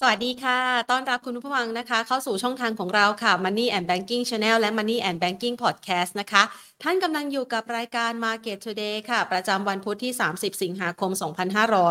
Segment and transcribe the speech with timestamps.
[0.00, 0.58] สวัสดีค่ะ
[0.90, 6.42] ต้อนรับคุณผู้ฟังนะคะ เข้าสู่ช่องทางของเราค่ะ Money and Banking Channel และ Money and Banking Podcast นะคะ
[6.82, 11.10] ท่านกำลังอยู่กับรายการ Market Today ค่ะ ประจำวันพุธที่ 30 สิงหาคม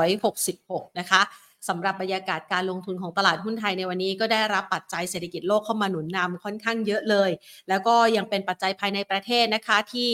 [0.10, 1.22] 2566 นะคะ
[1.68, 7.32] สำหรับบรรยากาศการลงทุนของตลาดหุ้นไทยในวันนี้ก็ได้รับปัจจัยเศรษฐกิจโลกเข้ามาหนุนนำค่อนข้างเยอะเลย
[7.70, 10.12] แล้วก็ยังเป็นปัจจัยภายในประเทศนะคะที่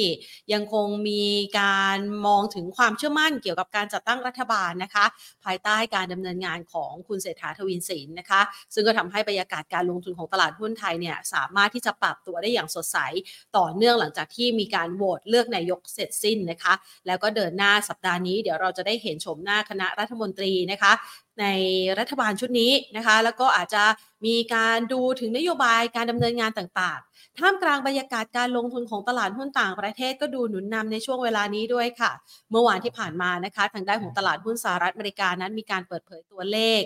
[0.54, 1.24] ยังคงมี
[1.60, 1.98] การ
[2.28, 5.06] มองถึงความเชื่อมั่นเกี่ยวกับการจัดตั้งรัฐบาลนะคะ
[5.46, 8.42] ภายใต้การดำเนินงานของคุณเศรษฐาทวินศิลป์นะคะ
[8.74, 12.97] ซึ่งก็ทำให้บรรยากาศการลงทุนของตลาดหุ้นไทยเนี่ยสามารถที่จะปรับตัวได้อย่างสดใส
[13.57, 16.74] ต่อเนื่องหลังจากที่มีการโหวตเลือกนายกเสร็จสิ้นนะคะ
[17.07, 20.92] แล้วก็เดินหน้าสัปดาห์นี้เดี๋ยวเราจะได้เห็นชมหน้าคณะรัฐมนตรีนะคะ
[21.42, 21.46] ใน
[22.00, 23.84] รัฐบาลชุดนี้นะคะ แล้วก็อาจจะ
[24.25, 32.12] มีการดูถึงนโยบายการดำเนินงานต่างๆ ท่ามกลางบรรยากาศการลงทุนของตลาดหุ้นต่างประเทศก็ดูหนุนนำในช่วงเวลานี้ด้วยค่ะ
[32.52, 36.81] เมื่อวานที่ผ่านมานะคะ ทางด้านของตลาดหุ้นสหรัฐอเมริกานั้นมีการเปิดเผยตัวเลข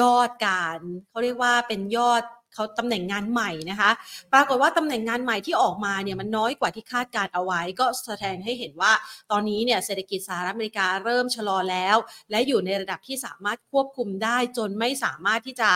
[0.00, 0.78] ยอดการ
[1.10, 2.22] เขาเรียกว่าเป็นยอด
[2.58, 3.90] เขาตำแหน่งงานใหม่นะคะ
[4.32, 8.92] ปรากฏว่าตำแหน่งงานใหม่ที่ออกมาเนี่ยมันน้อยกว่าที่คาดการเอาไว้ ก็แสดงให้เห็นว่า
[9.30, 11.96] ตอนนี้เนี่ยเศรษฐกิจสหรัฐอเมริกาเริ่มชะลอแล้ว
[12.30, 15.70] และอยู่ในระดับที่สามารถควบคุมได้จนไม่สามารถที่จะ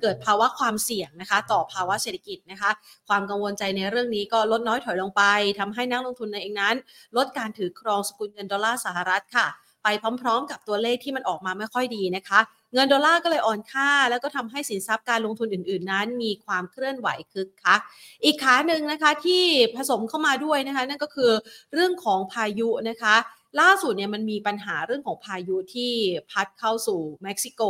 [0.00, 2.70] เกิดภาวะความเสี่ยงนะคะ ต่อภาวะเศรษฐกิจนะคะ
[3.08, 5.22] ความกังวลใจในเรื่องนี้ก็ลดน้อยถอยลงไป
[5.58, 6.76] ทำให้นักลงทุนในเองนั้น
[7.16, 9.48] ลดการถือครองสกุลเงินดอลลาร์สหรัฐค่ะ
[9.84, 9.88] ไป
[10.22, 12.40] พร้อมๆ กับตัวเลขที่มันออกมาไม่ค่อยดีนะคะ
[12.74, 17.80] เงินดอลลาร์ก็เลยอ่อนค่า แล้วก็ทำให้สินทรัพย์การลงทุนอื่นๆ นั้น มีความเคลื่อนไหวคึกคัก
[18.24, 19.42] อีกขาหนึ่งนะคะที่
[19.76, 21.32] ผสมเข้ามาด้วยนะคะ นั่นก็คือ
[21.72, 23.14] เรื่องของพายุนะคะ
[23.60, 25.92] ล่าสุดเนี่ยมันมีปัญหาเรื่องของพายุที่
[26.30, 27.62] พัดเข้าสู่เม็กซิโก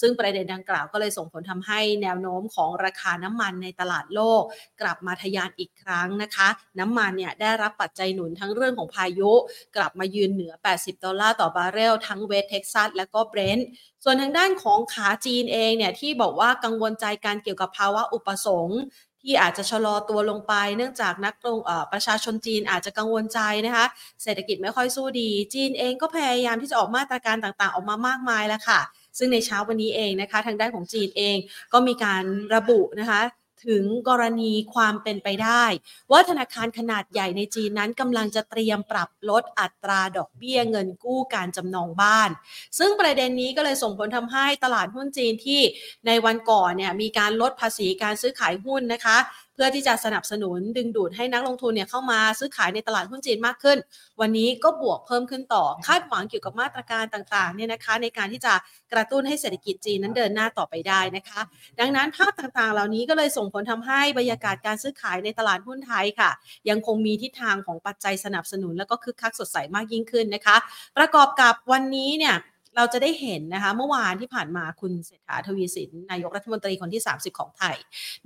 [0.00, 4.42] ซึ่งประเด็นดังกล่าวก็เลยส่งผลทำให้แนวโน้มของราคาน้ำมันในตลาดโลก
[4.80, 6.48] กลับมาทะยานอีกครั้งนะคะ
[6.80, 9.32] น้ำมันเนี่ยได้รับปัจจัยหนุนทั้งเรื่องของพายุ
[9.76, 13.66] กลับมายืนเหนือ 80 ดอลลาร์ต่อบาร์เรลทั้งเวสเท็กซัสและก็เบรนท์
[14.04, 18.80] ส่วนทางด้านของขาจีนเองเนี่ยที่บอกว่ากังวลใจการเกี่ยวกับภาวะอุปสงค์
[19.26, 21.58] ที่อาจจะชะลอตัวลงไป เนื่องจากนักลง
[21.92, 23.86] ประชาชนจีนอาจจะกังวลใจนะคะ
[24.22, 28.80] เศรษฐกิจไม่ค่อยสู้ดี จีนเองก็พยายามที่จะออกมาตรการต่างๆ ออกมามากมายแล้วค่ะ
[29.18, 31.36] ซึ่งในเช้าวันนี้เองนะคะ ทางด้านของจีนเอง
[31.72, 32.22] ก็มีการ
[32.54, 33.20] ระบุนะคะ
[33.66, 35.64] ถึงกรณีความเป็นไปได้
[36.12, 42.30] ว่าธนาคารขนาดใหญ่ในจีนนั้นกำลังจะเตรียมปรับลดอัตราดอกเบี้ยเงินกู้การจำนองบ้าน
[42.78, 45.60] ซึ่งประเด็นนี้ก็เลยส่งผลทำให้ตลาดหุ้นจีนที่
[46.06, 49.18] ในวันก่อนเนี่ยมีการลดภาษีการซื้อขายหุ้นนะคะ
[49.56, 53.78] เพื่อที่จะสนับสนุนดึงดูดให้นักลงทุนเนี่ยเข้ามาซื้อขายในตลาดหุ้นจีนมากขึ้น
[54.20, 58.54] วันนี้ก็บวกเพิ่มขึ้นต่อคาดหวังเกี่ยวกับมาตรการต่างๆเนี่ยนะคะ ในการที่จะ
[58.92, 61.40] กระตุ้นให้เศรษฐกิจจีนนั้นเดินหน้าต่อไปได้นะคะ
[61.80, 66.30] ดังนั้นภาพต่างๆ เหล่านี้ก็เลยส่งผลทำให้บรรยากาศการซื้อขายในตลาดหุ้นไทยค่ะ
[66.68, 70.56] ยังคงมีทิศทางของปัจจัยสนับสนุน แล้วก็คึกคักสดใสมากยิ่งขึ้นนะคะ
[70.96, 72.36] ประกอบกับวันนี้เนี่ย
[72.76, 77.76] เราจะได้เห็นนะคะเมื่อวานที่ผ่านมาคุณเศรษฐาทวีสินนายกรัฐมนตรีคนที่ 30 ของไทย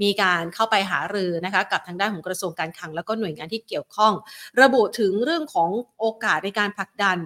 [0.03, 4.13] มีการเข้าไปหารือนะคะกับทางด้านของกระทรวงการคลังแล้วก็หน่วยงานที่เกี่ยวข้อง
[4.61, 7.19] ระบุถึงเรื่องของโอกาสในการผลักดัน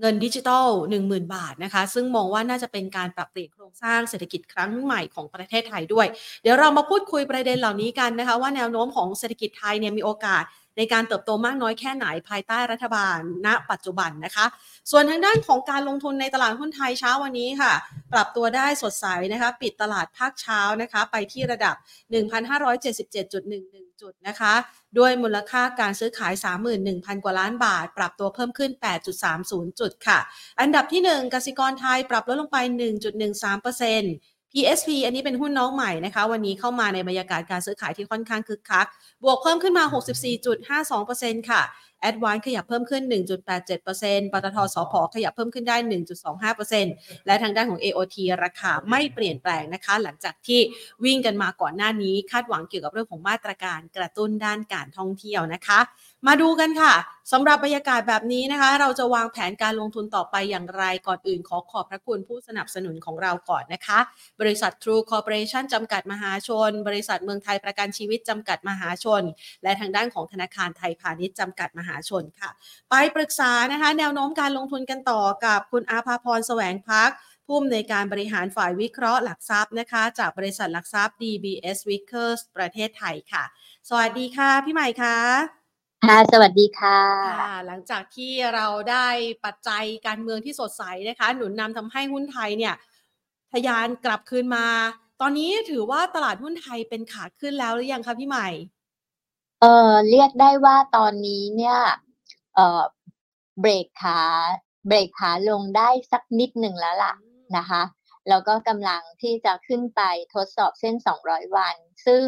[0.00, 0.66] เงินดิจิทัล
[1.02, 6.06] 10,000 บาทนะคะ ซึ่งมองว่าน่าจะเป็นการปรับเปลี่ยนโครงสร้างเศรษฐกิจครั้งใหม่ของประเทศไทยด้วย
[6.42, 10.44] เดี๋ยวเรามาพูดคุยประเด็นเหล่านี้กันนะคะ ว่าแนวโน้มของเศรษฐกิจไทยเนี่ยมีโอกาส
[10.76, 14.46] ในการเติบโตมากน้อยแค่ไหนภายใต้รัฐบาลณ ปัจจุบันนะคะ
[14.90, 17.72] ส่วนทางด้านของการลงทุนในตลาดหุ้นไทยเช้าวันนี้ค่ะ
[18.12, 21.74] ปรับตัวได้สดใสนะคะ ปิดตลาดภาคเช้านะคะ ไปที่ระดับ
[22.12, 24.54] 1,577.11 จุดนะคะ
[24.98, 26.32] ด้วยมูลค่าการซื้อขาย
[26.78, 28.70] 31,000 กว่าล้านบาท ปรับตัวเพิ่มขึ้น
[29.24, 30.18] 8.30 จุดค่ะ
[30.60, 32.58] อันดับที่ 1กสิกรไทยปรับลดลงไป
[33.44, 38.86] 1.13% PSP อันนี้เป็นหุ้นน้องใหม่นะคะ วันนี้เข้ามาในบรรยากาศการซื้อขายที่ค่อนข้างคึกคัก
[39.22, 39.84] บวกเพิ่มขึ้นมา
[41.02, 41.62] 64.52%ค่ะ
[42.08, 43.02] a d v a n c e ขยับเพิ่มขึ้น
[43.68, 45.76] 1.87%ปตทสพขยับเพิ่มขึ้นได้
[46.52, 50.60] 1.25%และทางด้านของ AOT ราคาไม่เปลี่ยนแปลงนะคะ หลังจากที่
[51.04, 55.80] วิ่งกันมาก่อนหน้านี้ คาดหวังเกี่ยวกับเรื่องของมาตรการกระตุ้นด้านการท่องเที่ยวนะคะ
[56.28, 56.94] มาดูกันค่ะ
[57.32, 63.98] สำหรับบรรยากาศแบบนี้นะคะ เราจะวางแผนการลงทุนต่อไปอย่างไรก่อนอื่นขอขอบพระคุณผู้สนับสนุนของเราก่อนนะคะ
[64.40, 69.22] บริษัท True Corporation จำกัดมหาชน บริษัทเมืองไทยประกันชีวิตจำกัดมหาชน
[69.62, 72.50] และทางด้านของธนาคารไทยพาณิชย์จำกัดมหาชนค่ะ
[72.90, 77.10] ไปปรึกษานะคะ แนวโน้มการลงทุนกันต่อกับคุณอาภาพรแสวงพัก
[77.46, 83.44] ผู้อำนวยการบริหารฝ่ายวิเคราะห์หลักทรัพย์นะคะ จากบริษัทหลักทรัพย์ DBS Vickers ประเทศไทยค่ะ
[83.88, 85.63] สวัสดีค่ะ พี่ใหม่ค่ะ
[86.04, 87.00] ค่ะ สวัสดีค่ะ
[87.40, 89.08] ค่ะ หลังจากที่เราได้
[89.44, 92.74] ปัจจัยการเมืองที่สดใสนะคะ หนุนนำทำให้หุ้นไทยเนี่ย
[93.52, 94.66] ทยานกลับคืนมา
[95.20, 98.48] ตอนนี้ถือว่าตลาดหุ้นไทยเป็นขาขึ้นแล้วหรือยังคะพี่ใหม่
[99.60, 101.78] เออเรียกได้ว่าตอนนี้เนี่ย
[102.54, 102.82] เออ
[103.60, 104.20] เบรกขา
[104.88, 107.14] เบรกขาลงได้สักนิดหนึ่งแล้วล่ะ
[107.56, 107.82] นะคะ
[108.28, 110.02] แล้วก็กำลังที่จะขึ้นไป
[110.34, 110.94] ทดสอบเส้น
[111.26, 111.76] 200 วัน
[112.06, 112.24] ซึ่ง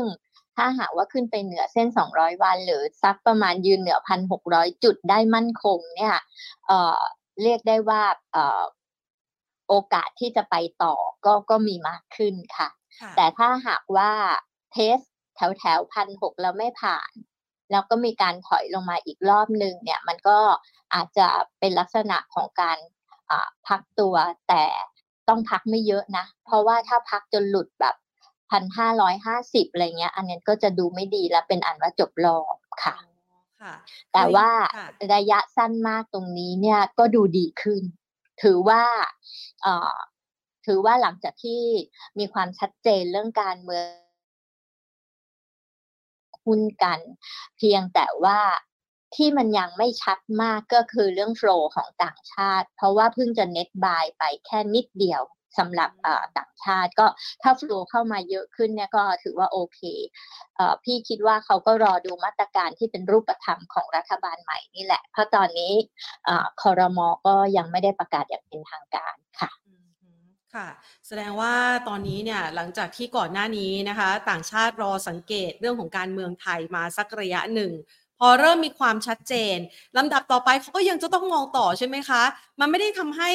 [0.57, 6.15] ถ้าหากว่าขึ้นไปเหนือเส้น 200 วัน หรือสักประมาณยืนเหนือ 1,600 จุดได้มั่นคงเนี่ย
[6.67, 7.01] เอ่อ
[7.43, 8.63] เรียกได้ว่าเอ่อ
[9.69, 10.95] โอกาสที่จะไปต่อ
[11.27, 12.69] ก็ก็มีมากขึ้นค่ะ
[13.01, 14.11] ค่ะ แต่ถ้าหากว่า
[14.73, 14.99] เทส
[15.37, 17.11] แถวแถวพันหกแล้วไม่ผ่าน
[17.71, 20.39] แล้วก็มีการถอยลงมาอีกรอบหนึ่งเนี่ย มันก็
[20.95, 21.27] อาจจะ
[21.61, 22.79] เป็นลักษณะของการ
[23.31, 24.15] อ่าพักตัว
[24.49, 24.65] แต่
[25.29, 27.97] ต้องพักไม่เยอะนะ เพราะว่าถ้าพักจนหลุดแบบ
[28.51, 33.75] พันห้าร้อยห้าสิบอะไรเงี้ย อันนี้ก็จะดูไม่ดีและเป็นอันว่าจบรอบค่ะอ๋อค่ะ
[34.13, 37.83] แต่ว่าค่ะระยะสั้นมากตรงนี้เนี่ยก็ดูดีขึ้น
[38.43, 38.83] ถือว่า
[39.63, 39.97] เอ่อ
[40.67, 41.63] ถือว่าหลังจากที่
[42.19, 43.89] มีความชัดเจนเรื่องการเมือง
[46.45, 47.01] หุ้นกัน
[47.57, 48.41] เพียงแต่ว่า
[49.15, 55.23] ที่มันยังไม่ชัดมากก็คือเรื่องโฟลของต่างชาติ เพราะว่าเพิ่งจะเน็ตบายไปแค่นิดเดียว
[55.59, 55.91] สำหรับ
[56.39, 57.07] ต่างชาติก็
[57.43, 59.81] ถ้าฟลูเข้ามาเยอะขึ้นเนี่ยก็ถือว่าโอเค
[60.59, 65.73] อพี่คิดว่าเขาก็รอดูมาตรการที่เป็นรูปธรรมของรัฐบาลใหม่นี่แหละ เพราะตอนนี้
[66.63, 69.51] คอรมอก็ยังไม่ได้ประกาศอย่างเป็นทางการค่ะ
[70.55, 70.69] ค่ะ
[71.07, 71.55] แสดงว่า
[71.89, 77.73] ตอนนี้เนี่ยหลังจากที่ก่อนหน้านี้นะคะ ต่างชาติรอสังเกตเรื่องของการเมืองไทยมาสักระยะหนึ่ง
[78.19, 79.57] พอเริ่มมีความชัดเจน
[79.97, 82.23] ลำดับต่อไปเขาก็ยังจะต้องมองต่อใช่ไหมคะ
[82.61, 83.31] มันไม่ได้ทำให้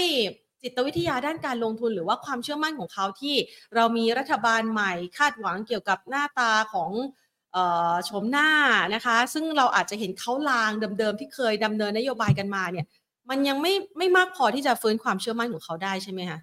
[0.63, 3.35] จิตวิทยาด้านการลงทุนหรือว่าความเชื่อมั่นของเขาที่
[3.75, 6.91] เรามีรัฐบาลใหม่คาดหวังเกี่ยวกับหน้าตาของ
[7.55, 7.57] อ
[7.91, 8.49] อโฉมหน้า
[8.93, 12.85] นะคะ ซึ่งเราอาจจะเห็นเขาลางเดิมๆที่เคยดำเนินนโยบายกันมาเนี่ย
[13.29, 16.39] มันยังไม่ไม่มากพอที่จะฟื้นความเชื่อมั่นของเขาได้ใช่ไหมคะ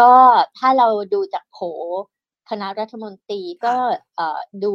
[0.00, 0.12] ก็
[0.58, 1.58] ถ้าเราดูจากโผ
[2.50, 3.74] คณะรัฐมนตรีก็
[4.16, 4.74] เอ่อดู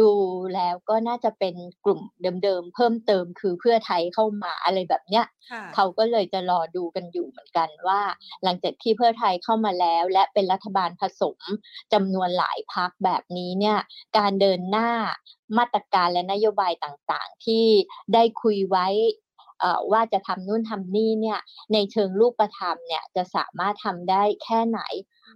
[0.00, 0.10] ดู
[0.54, 1.54] แล้วก็น่าจะเป็น
[1.84, 2.00] กลุ่ม
[2.44, 8.00] เดิมๆเพิ่มเติมคือเพื่อไทยเข้ามาอะไรแบบเนี้ยค่ะเขาก็เลยจะรอดูกันอยู่เหมือนกันว่า
[8.44, 11.38] หลังจากที่เพื่อไทยเข้ามาแล้ว และเป็นรัฐบาลผสม
[11.92, 13.78] จำนวนหลายพักแบบนี้เนี่ย
[14.18, 14.90] การเดินหน้า
[15.58, 17.64] มาตรการและนโยบายต่างๆ ที่
[18.14, 18.86] ได้คุยไว้
[19.60, 21.38] เอ่อว่าจะทำนู่นทำนี่เนี่ย
[21.72, 24.80] ในเชิงรูปธรรมเนี่ยจะสามารถทำได้แค่ไหน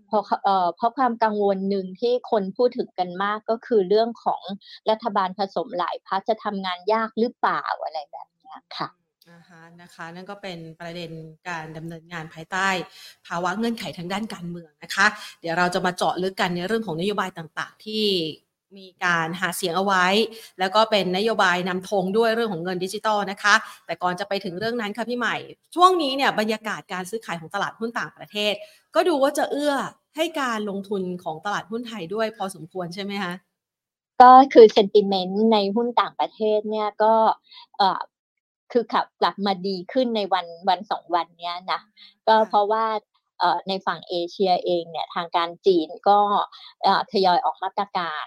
[0.06, 4.43] เพราะเอ่อเพราะความกังวลหนึ่งที่คนพูดถึงกันมากก็คือเรื่องของ
[4.91, 8.89] รัฐบาลผสมหลายพักจะทำงานยากหรือเปล่าอะไรแบบนี้ค่ะ
[9.29, 11.11] อ่าฮะนะคะนั่นก็เป็นประเด็น
[11.49, 12.69] การดำเนินงานภายใต้
[13.27, 15.06] ภาวะเงื่อนไขทางด้านการเมืองนะคะ
[15.41, 18.05] เดี๋ยวเราจะมาเจาะลึกกันในเรื่องของนโยบายต่างๆ ที่
[18.79, 20.07] มีการหาเสียงเอาไว้
[20.59, 23.55] แล้วก็เป็นนโยบายนำธงด้วยเรื่องของเงินดิจิตอลนะคะ
[23.87, 25.37] แต่ก่อนจะไปถึงเรื่องนั้นค่ะพี่ใหม่
[25.75, 28.55] ช่วงนี้เนี่ยบรรยากาศการซื้อขายของตลาดหุ้นต่างประเทศ
[28.95, 29.75] ก็ดูว่าจะเอื้อ
[30.17, 33.33] ให้การลงทุนของตลาดหุ้นไทยด้วยพอสมควรใช่ไหมคะ
[34.23, 37.15] ก็คือเซนติเมนต์ในหุ้นต่างประเทศเนี่ยก็
[37.79, 38.01] เอ่อ
[38.73, 41.81] คือขับกลับมาดีขึ้นในวันวันสองวันเนี้ยนะ
[42.29, 42.85] ก็เพราะว่า
[43.39, 46.19] เอ่อในฝั่งเอเชียเองเนี่ยทางการจีนก็
[46.83, 48.25] เอ่อทยอยออกมาตรการ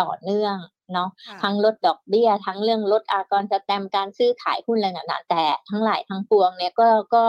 [0.00, 0.56] ต่อเนื่อง
[0.94, 7.24] เนาะค่ะทั้งลดดอกเบี้ย ทั้งเรื่องลดอากรสแตมป์การซื้อขายหุ้นอะไรต่างๆแต่ทั้งหลายทั้งปวงเนี่ยก็ก็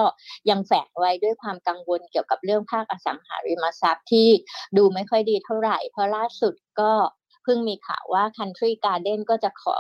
[0.49, 4.27] ยังแฝงไว้ด้วยความกังวลเกี่ยวกับเรื่องภาคอสังหาริมทรัพย์ที่
[4.77, 6.91] ดูไม่ค่อยดีเท่าไหร่ เพราะล่าสุดก็
[7.43, 9.77] เพิ่งมีข่าวว่า Country Garden ก็จะขอ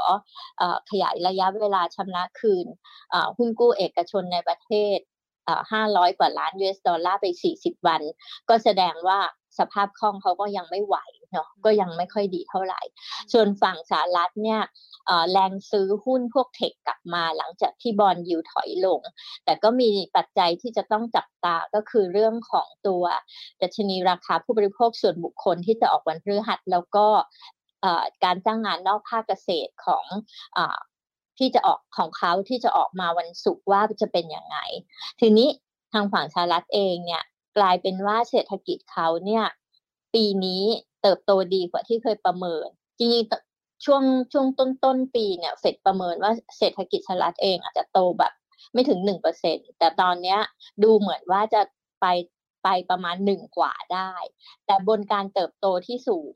[0.57, 2.67] เออขยายระยะเวลาชำระคืน
[3.11, 4.97] เอ่อหุ้นกู้เอกชนในประเทศ
[5.45, 7.25] เอ่อ500 กว่าล้าน US ดอลลาร์ไป
[7.57, 8.01] 40 วัน
[8.49, 9.19] ก็แสดงว่า
[9.57, 10.97] สภาพคล่องเขาก็ยังไม่ไหว
[11.31, 12.81] เนาะก็ยังไม่ค่อยดีเท่าไหร่
[13.33, 14.61] ส่วนฝั่งสหรัฐเนี่ย
[15.05, 19.01] เอ่อแรงซื้อหุ้นพวกเทคกลับมาหลังจากที่บอลยิวถอยลง
[19.45, 23.03] แต่ก็มีปัจจัยที่จะต้องจับตาก็คือเรื่องของตัว
[23.61, 27.07] ดัชนีราคาผู้บริโภคส่วนบุคคลที่จะออกวันพฤหัสแล้วก็
[27.81, 30.05] เอ่อการจ้างงานนอกภาคเกษตรของ
[30.57, 30.77] อ่า
[31.37, 34.57] ที่จะออกของเขาที่จะออกมาวันศุกร์ว่าจะเป็นยังไง
[35.19, 35.49] ทีนี้
[35.93, 37.23] ทางฝั่งสหรัฐเองเนี่ย
[37.57, 39.45] กลายเป็นว่าเศรษฐกิจเขาเนี่ย
[40.13, 40.63] ปีนี้
[41.01, 42.67] เติบโตดีกว่าที่เคยประเมิน
[42.99, 48.33] จริงๆช่วงช่วงต้นต้นปีเนี่ยเฟดประเมินว่าเศรษฐกิจสหรัฐเองอาจจะโตแบบ
[48.73, 50.39] ไม่ถึงหนึ่งเปอร์เซ็นแต่ตอนเนี้ย
[50.83, 51.61] ดูเหมือนว่าจะ
[52.01, 52.05] ไป
[52.63, 54.13] ไปประมาณหนึ่งกว่าได้
[54.65, 56.35] แต่บนการเติบโตที่สูง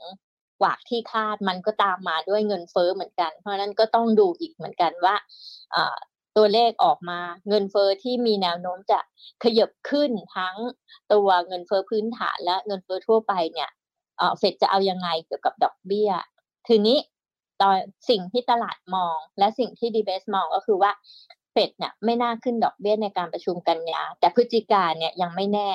[0.62, 5.16] กว่าที่คาดมันก็ตามมาด้วยเงินเฟ้อเหมือนกัน เพราะนั้นก็ต้องดูอีกเหมือนกันว่า
[6.38, 9.00] ตัวเลขออกมาเงินเฟ้อที่มีแนวโน้มจะ
[9.44, 10.56] ขยับขึ้นทั้ง
[11.14, 13.70] ตัวเงินเฟ้อพื้นฐานและเงินเฟ้อทั่วไปเนี่ย
[14.18, 16.12] เอ่อเฟดจะเอายังไงเกี่ยวกับดอกเบี้ย
[16.68, 16.98] ทีนี้
[17.62, 17.78] ตอน
[18.10, 20.92] สิ่งที่ตลาดมองและสิ่งที่ดีเบสมองก็คือว่า
[21.52, 25.72] เฟดเนี่ยไม่น่าขึ้นดอกเบี้ยในการประชุมกันยา แต่พฤศจิกาเนี่ยยังไม่แน่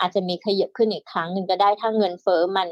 [0.00, 2.68] อาจจะมีขยับขึ้นอีกครั้งหนึ่งก็ได้ถ้าเงินเฟ้อมัน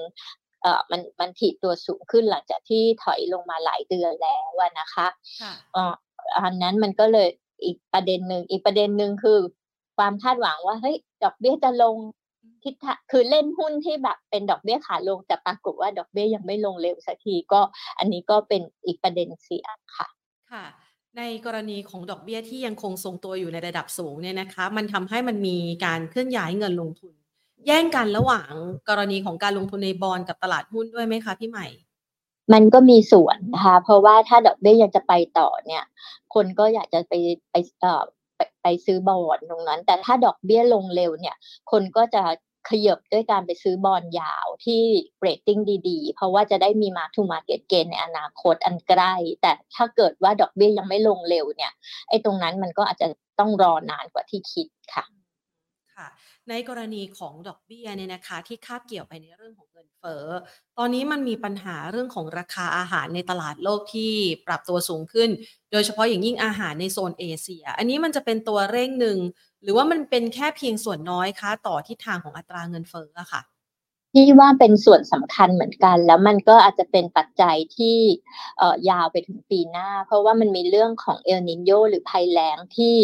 [0.62, 5.06] เอ่อมันมันถีบตัวสูงขึ้นหลังจากที่ถอยลงมาหลายเดือนแล้วอะนะคะ
[5.42, 5.94] ค่ะเอ่อ
[6.36, 7.28] อันนั้นมันก็เลย
[7.64, 9.38] อีกประเด็นหนึ่งอีกประเด็นหนึ่งคือ
[9.96, 11.96] ความคาดหวังว่าเฮ้ยดอกเบี้ยจะลง
[12.64, 17.60] ทิศทางคือเล่นหุ้นที่แบบเป็นดอกเบี้ยขาลง แต่ปรากฏว่าดอกเบี้ยยังไม่ลงเร็วสักทีก็
[17.98, 19.66] อันนี้ก็เป็นอีกประเด็นเสีย
[19.96, 20.06] ค่ะ
[20.52, 20.64] ค่ะ
[21.18, 27.14] ในกรณีของดอกเบี้ยที่ยังคงทรงตัวอยู่ในระดับสูงเนี่ยนะคะ มันทำให้มันมีการเคลื่อนย้ายเงินลงทุน
[27.66, 28.50] แย่งกันระหว่าง
[28.88, 31.66] กรณีของการลงทุนในบอลกับตลาดหุ้นด้วยไหมคะพี่ใหม่
[32.52, 35.84] มันก็มีส่วนนะคะ เพราะว่าถ้าดอกเบี้ยยังจะไปต่อเนี่ย
[36.34, 37.14] คนก็อยากจะไป
[37.50, 38.02] ไปเอ่อ
[38.36, 41.36] ไปไปซื้อบอลตรงนั้น แต่ถ้าดอกเบี้ยลงเร็วเนี่ย
[41.70, 42.22] คนก็จะ
[42.70, 44.82] ขยับด้วยการไปซื้อ bond ยาวที่
[45.20, 51.72] เรตติ้งดีๆ เพราะว่าจะได้มี mark to market gain ในอนาคตอันใกล้ แต่ถ้าเกิดว่าดอกเบี้ยยังไม่ลงเร็วเนี่ย
[52.08, 53.08] ไอ้ตรงนั้นมันก็อาจจะ
[53.40, 55.04] ต้องรอนานกว่าที่คิดค่ะ
[55.96, 56.08] ค่ะ
[56.48, 60.26] ในกรณีของดอกเบี้ยเนี่ยนะคะที่คาบเกี่ยวไปในเรื่องของเงินเฟ้อ
[60.78, 64.12] ตอนนี้มันมีปัญหาเรื่องของราคาอาหารในตลาดโลกที่
[64.46, 65.30] ปรับตัวสูงขึ้น
[65.72, 69.18] โดยเฉพาะอย่างยิ่งอาหารในโซนเอเชีย อันนี้มันจะเป็นตัวเร่งหนึ่ง
[69.62, 73.42] หรือว่ามันเป็นแค่เพียงส่วนน้อยคะต่อทิศทางของอัตราเงินเฟ้อค่ะ
[74.14, 77.98] ที่ว่าเป็นส่วนสำคัญเหมือนกัน แล้วมันก็อาจจะเป็นปัจจัยที่
[78.58, 82.94] เอ่อยาวไปถึงปีหน้า เพราะว่ามันมีเรื่องของเอลนิโยหรือภัยแล้งที่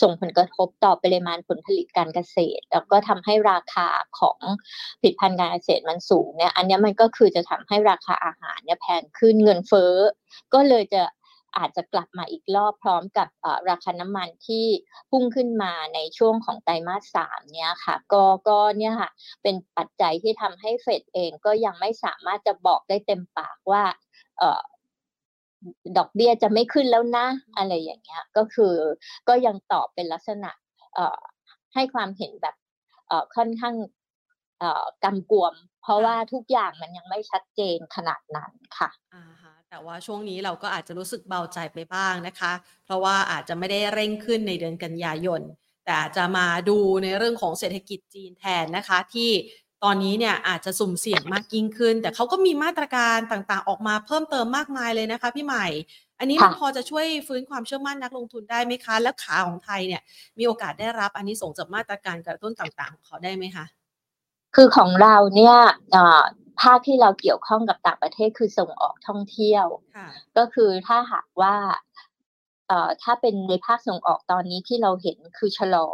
[0.00, 3.88] ส่งผลกระทบต่อปริมาณผลผลิตการเกษตร แล้วก็ทำให้ราคา
[4.18, 4.40] ของ
[5.00, 9.94] ผลิตภัณฑ์การเกษตรมันสูงเนี่ยอันนี้มันก็คือจะทำให้ราคาอาหารเนี่ยแพงขึ้นเงินเฟ้อ
[10.54, 11.02] ก็เลยจะ
[11.56, 13.28] อาจจะกลับมาอีกรอบพร้อมกับ
[13.70, 14.66] ราคาน้ำมันที่
[15.10, 19.10] พุ่งขึ้นมาในช่วงของไตรมาสสามเนี่ยค่ะก็ก็เนี่ยค่ะ
[19.42, 23.84] เป็นปัจจัยที่ทำให้เฟดเองก็ยังไม่สามารถจะบอกได้เต็มปากว่า
[25.98, 28.74] ดอกเบี้ยจะไม่ขึ้นแล้วนะ อะไรอย่างเงี้ยก็คือ
[29.28, 30.50] ก็ยังตอบเป็นลักษณะ
[31.74, 32.56] ให้ความเห็นแบบ
[33.36, 33.74] ค่อนข้าง
[35.04, 38.90] กำกวม เพราะว่าทุกอย่างมันยังไม่ชัดเจนขนาดนั้นค่ะ
[39.72, 42.52] แต่ว่าช่วงนี้เราก็อาจจะรู้สึกเบาใจไปบ้างนะคะ
[42.84, 45.40] เพราะว่าอาจจะไม่ได้เร่งขึ้นในเดือนกันยายน
[45.84, 49.30] แต่อาจจะมาดูในเรื่องของเศรษฐกิจจีนแทนนะคะ ที่
[49.84, 55.66] ตอนนี้เนี่ยอาจจะสุ่มเสี่ยงมากยิ่งขึ้น แต่เขาก็มีมาตรการต่างๆ ออกมาเพิ่มเติมมากมายเลยนะคะพี่ใหม่
[56.18, 60.02] อันนี้มันค่ะพอจะช่วยฟื้นความเชื่อมั่นนักลงทุนได้ไหมคะ แล้วขาของไทยเนี่ย
[60.38, 63.64] มีโอกาสได้รับอันนี้ส่งส์จากมาตรการกระตุ้นต่างๆของเขาได้ไหมคะ?
[64.54, 65.56] คือของเราเนี่ย
[65.92, 66.22] เอ่อ
[66.60, 69.66] ภาคที่เราเกี่ยวข้องกับต่างประเทศคือส่งออกท่องเที่ยว
[69.96, 71.56] ค่ะก็คือถ้าหากว่า
[72.68, 75.88] เอ่อถ้าเป็นในภาคส่งออกตอนนี้ที่เราเห็นคือชะลอ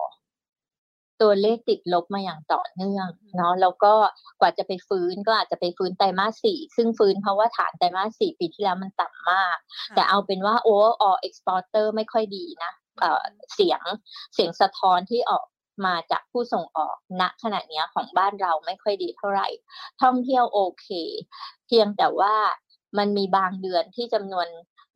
[1.20, 3.94] ตัวเลขติดลบมาอย่างต่อเนื่องอือฮึเนาะแล้วก็
[4.40, 9.56] กว่าจะไปฟื้นก็อาจจะไปฟื้นไตรมาส4ซึ่งฟื้นเพราะว่าฐานไตรมาส4ปีที่แล้วมันต่ำมาก
[9.88, 13.82] ค่แต่ะเอาเป็นว่า overall exporter ไม่ค่อยดีนะอืเอ่อมเสียง
[14.34, 15.44] เสียงสะท้อนที่ออก
[15.86, 19.48] มาจากผู้ส่งออกณขณะนี้ของบ้านเราไม่ค่อยดีเท่าไหร่
[20.02, 20.88] ท่องเที่ยวโอเค
[21.66, 22.34] เพียงแต่ว่า
[22.98, 24.46] มันมีบางเดือนที่จำนวน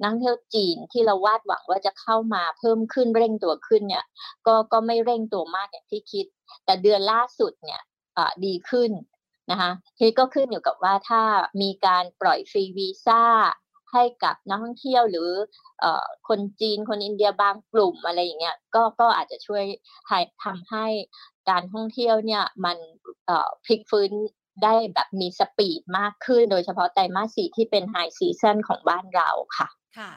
[0.03, 4.05] นักเที่ยวจีนที่เราวาดหวังว่าจะเข้ามาเพิ่มขึ้นเร่งตัวขึ้นเนี่ย
[4.47, 6.27] ก็ก็ไม่เร่งตัวมากอย่างที่คิด
[6.65, 7.83] แต่เดือนล่าสุดเนี่ย
[8.45, 8.91] ดีขึ้น
[9.51, 11.23] นะคะทีนี้ก็ขึ้นอยู่กับว่าถ้า
[11.63, 13.23] มีการปล่อยฟรีวีซ่า
[13.93, 15.29] ให้กับนักท่องเที่ยวหรือ
[15.83, 15.85] อ
[16.29, 19.65] คนจีนคนอินเดียบางกลุ่มอะไรอย่างเงี้ยก็ก็อาจจะช่วย
[20.45, 20.87] ทำให้
[21.51, 22.77] การท่องเที่ยวเนี่ยมัน
[23.65, 24.11] พลิกฟื้น
[24.63, 29.69] ได้แบบมี speed มากขึ้น โดยเฉพาะไตรมาสสี่ที่เป็น high season ของบ้านเราค่ะ
[29.99, 30.11] ค่ะ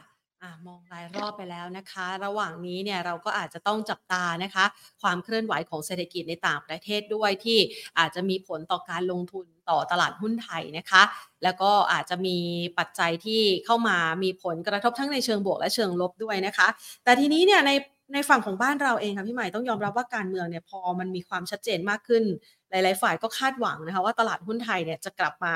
[0.67, 4.65] มองรายรอบไปแล้วนะคะ ระหว่างนี้เนี่ยเราก็อาจจะต้องจับตานะคะ
[5.01, 7.59] ความเคลื่อนไหวของเศรษฐกิจในต่างประเทศด้วยที่
[7.99, 11.03] อาจจะมีผลต่อการลงทุนต่อตลาดหุ้นไทยนะคะ
[11.43, 12.37] แล้วก็อาจจะมี
[12.79, 16.67] ปัจจัยที่เข้ามามีผลกระทบทั้งในเชิงบวกและเชิงลบด้วยนะคะ
[17.03, 17.71] แต่ทีนี้เนี่ยใน
[18.13, 22.23] ในฝั่งของบ้านเราเองค่ะพี่ใหม่ต้องยอมรับว่าการเมืองเนี่ยพอมันมีความชัดเจนมากขึ้น
[22.69, 25.55] หลาย ๆ ฝ่ายก็คาดหวังนะคะว่าตลาดหุ้นไทยเนี่ยจะกลับมา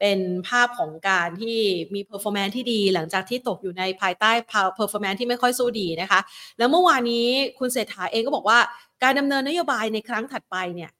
[0.00, 0.18] เป็น
[0.48, 1.58] ภาพของการที่
[1.94, 6.20] มี performance ที่ดี หลังจากที่ตกอยู่ในภายใต้พา performance ที่ไม่ค่อยสู้ดีนะคะ
[6.58, 7.26] แล้วเมื่อวานนี้
[7.58, 8.58] คุณเศรษฐาเองก็บอกว่า
[9.02, 10.90] การดำเนินนโยบายในครั้งถัดไปเนี่ย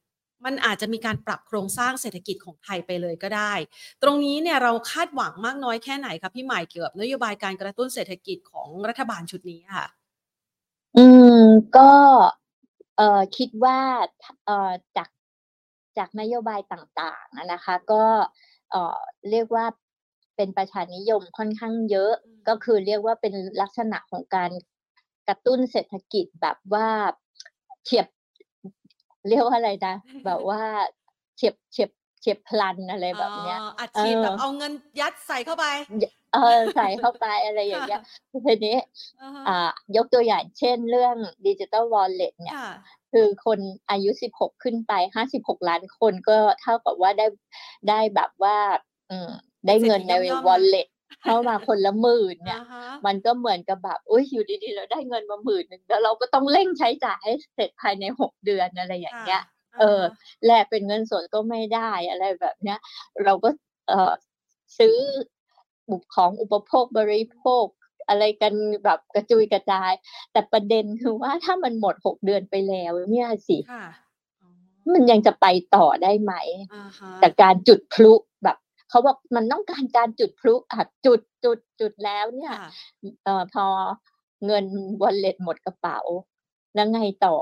[0.45, 3.53] มันอาจจะมีการปรับโครงสร้างเศรษฐกิจของไทยไปเลยก็ได้
[4.03, 10.01] ตรงนี้เนี่ยเราคาดหวังมากน้อยแค่ไหนคะพี่ใหม่เกี่ยวกับนโยบายการกระตุ้นเศรษฐกิจของรัฐบาลชุดนี้ค่ะ?
[10.97, 11.05] อื
[11.37, 11.39] ม
[11.77, 11.91] ก็
[12.97, 13.79] เอ่อคิดว่า
[14.23, 15.09] ทเอ่อจาก
[15.99, 18.05] จากนโยบายต่างๆอะนะคะ ก็
[18.71, 18.99] เอ่อ
[19.31, 19.65] เรียกว่า
[20.37, 24.51] เป็นประชานิยมค่อนข้างเยอะอืมก็คือเรียกว่าเป็นลักษณะของการ
[25.29, 26.89] กระตุ้นเศรษฐกิจแบบว่า
[27.85, 28.07] เฉียบ
[29.29, 29.95] เรียกว่าอะไรนะ
[30.27, 30.63] แบบว่า
[31.37, 31.91] เฉียบเฉียบ
[32.23, 35.64] เฉียบพลันอะไรอ๋แบอบเนี้ยอัดเอฉีดแบอบเอาเงินยัดใส่เข้าไป
[36.02, 38.00] ยเออใส่เข้าไปอะไรอคย่างเงี้่ะย
[38.47, 38.76] ทีนี้
[39.21, 42.67] อะฮะอ่ายกตัวอย่างเช่นเรื่อง Digital Wallet เนี่ยค่ะ
[43.12, 43.59] คือคน
[43.91, 44.93] อายุ 16 ขึ้นไป
[45.33, 47.26] 56 ล้านคนก็เท่ากับว่าได้
[47.88, 48.57] ได้แบบว่า
[49.11, 49.31] อืม
[49.67, 50.87] ได้เศรษเงินฐีในย่อมๆมา Wallet
[51.23, 59.43] เข้ามาคนละ10,000เนี่อะยฮะมันก็เหมือนกับแบบอุ๊ยอยู่ดีๆเราได้เงินมา10,000แล้วเราก็ต้องเร่งใช้จ่ายให้เสร็จภายใน 6 เดือนอะไรอย่าคง่ะเงี้ย
[59.79, 60.02] เออ
[60.47, 62.79] แลกเป็นเงินสดก็ไม่ได้อะไรแบบเนี้ย
[63.25, 63.49] เราก็
[63.88, 64.12] เออ
[64.79, 64.97] ซื้อ
[65.91, 67.67] บุกของอุปโภคบริโภค
[68.09, 69.93] อะไรกันแบบกระจุยกระจาย
[70.33, 73.59] แต่ประเด็นคือว่าถ้ามันหมดหกเดือนไปแล้ว เนี่ยสิ
[74.93, 76.35] มันยังจะไปต่อได้ไหม
[77.21, 78.12] แต่การจุดพลุ
[78.45, 78.57] แบบ
[78.91, 82.52] เขาบอกมันต้องการการจุดพลุอะจุดจุดจุดแล้วเนี่ย
[83.25, 83.67] เอ่อพอ
[84.47, 84.64] เงิน
[85.02, 86.00] วอลเล็ตหมดกระเป๋า
[86.75, 87.37] แล้วไงต่อ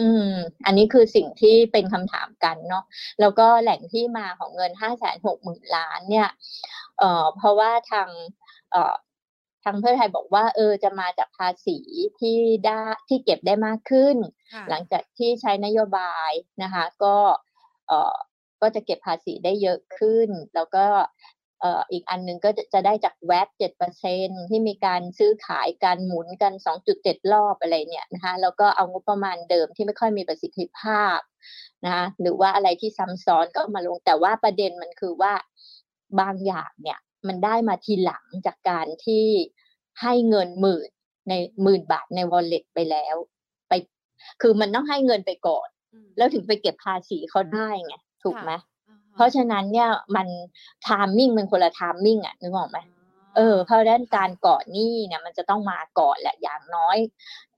[0.00, 0.30] อืม
[0.66, 2.84] อันนี้คือสิ่งที่เป็นคำถามกันเนาะ
[3.20, 6.28] แล้วก็แหล่งที่มาของเงินห้าแสนหกหมื่นล้านเนี่ย
[6.98, 8.08] เอ่อ เพราะว่าทาง
[8.70, 8.94] เอ่อ
[9.64, 11.78] ทางเพื่อไทยบอกว่า เออ จะมาจากภาษี
[12.20, 14.16] ที่ได้ที่เก็บได้มากขึ้น
[14.68, 16.30] หลังจากที่ใช้นโยบาย
[16.62, 17.16] นะคะ ก็
[17.88, 18.16] เอ่อ
[18.62, 20.86] ก็จะเก็บภาษีได้เยอะขึ้น แล้วก็
[21.39, 31.18] เอ่ออีกอันหนึ่งก็จะได้จากแวดเจ็ดเปอร์เซ็นที่มีการซื้อขายการหมุนกันสองจุดเจ็ดรอบอะไรเนี่ยนะคะแล้วก็เอางบประมาณเดิมที่ไม่ค่อยมีประสิทธิภาพ
[31.86, 35.32] นะหรือว่าอะไรที่ซ้ำซ้อนก็มาลงแต่ว่าประเด็นมันคือว่า
[36.20, 36.98] บางอย่างเนี่ย
[37.28, 39.26] มันได้มาทีหลังจากการที่
[40.00, 40.90] ให้เงินหมื่น
[41.28, 43.16] ในหมื่นบาทในวอลเล็ตไปแล้ว
[43.68, 43.72] ไป
[44.42, 45.68] คือมันต้องให้เงินไปก่อน
[46.16, 48.69] แล้วถึงไปเก็บภาษีเขาได้ไงถูกไหมเพ
[49.20, 50.28] ราะฉะนั้นเนี่ยมัน
[50.86, 52.78] timing มันคนละ timing อะนึกออกไหม
[53.36, 56.96] เออเพราะด้านการก่อหนี้เนี่ยมันจะต้องมาก่อนแหละอย่างน้อย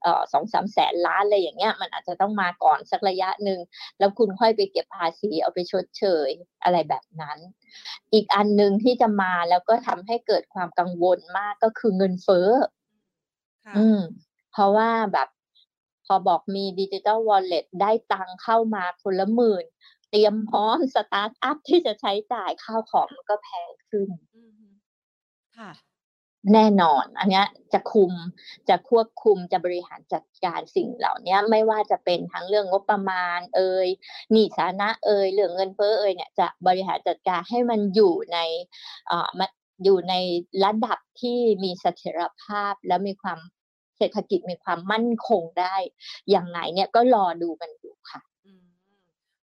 [0.01, 3.59] เอ่อสองสามแสนล้านอะไรอย่างเงี้ย มันอาจจะต้องมาก่อนสักระยะหนึ่ง
[3.99, 6.29] แล้วคุณค่อยไปเก็บภาษีเอาไปชดเชย
[6.63, 7.37] อะไรแบบนั้น
[8.13, 12.49] อีกอันหนึ่งที่จะมาแล้วก็ทำให้เกิดความกังวลมากก็คือเงินเฟ้อ
[13.77, 13.99] อืม
[14.51, 15.29] เพราะว่าแบบ
[16.05, 19.65] พอบอกมีดิจิตอลวอลเล็ตได้ตังเข้ามาคนละหมื่น
[20.13, 24.09] เตรียมพร้อม start up ที่จะใช้จ่ายข้าวของมันก็แพงขึ้น
[25.57, 25.71] ค่ะ
[26.53, 27.43] แน่นอน อันนี้
[27.73, 28.13] จะคุม
[28.69, 33.87] จะควบคุมจะบริหารจัดการสิ่งเหล่านี้ไม่ว่าจะเป็นทั้งเรื่องงบประมาณ เอย
[34.31, 38.39] หนี้สานะเอ่ยเรื่องเงินเฟ้อเอ่ยเนี่ยจะบริหารจัดการให้มันอยู่ใน
[39.11, 39.49] อ่ามัน
[39.83, 40.13] อยู่ใน
[40.63, 43.39] ระดับที่มีเสถียรภาพและมีความ
[43.97, 45.75] เศรษฐกิจมีความมั่นคงได้
[46.29, 48.21] อย่างไงเนี่ยก็รอดูกันอยู่ค่ะ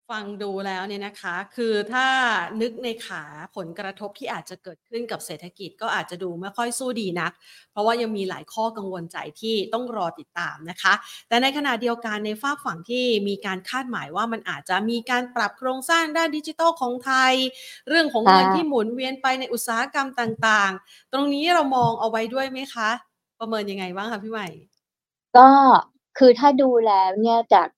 [0.09, 2.07] ฟังดูแล้วเนี่ยนะคะ คือถ้า
[2.61, 3.23] นึกในขา
[3.55, 7.31] ผลกระทบที่อาจจะเกิดขึ้นกับเศรษฐกิจก็อาจจะดูไม่ค่อยสู้ดีนัก
[7.71, 10.93] เพราะว่ายังมีหลายข้อกังวลใจที่ต้องรอติดตามนะคะ
[11.27, 17.33] แต่ในขณะเดียวกันในฝากฝั่งที่มีการคาดหมายว่ามันอาจจะมีการปรับโครงสร้างด้านดิจิทัลของไทย
[17.89, 22.89] เรื่องของเงินที่หมุนเวียนไปในอุตสาหกรรมต่างๆ ตรงนี้เรามองเอาไว้ด้วยไหมคะ
[23.39, 24.47] ประเมินยังไงบ้างคะพี่ใหม่
[25.35, 25.47] ก็
[26.17, 27.69] คือถ้าดูแล้วเนี่ยจาก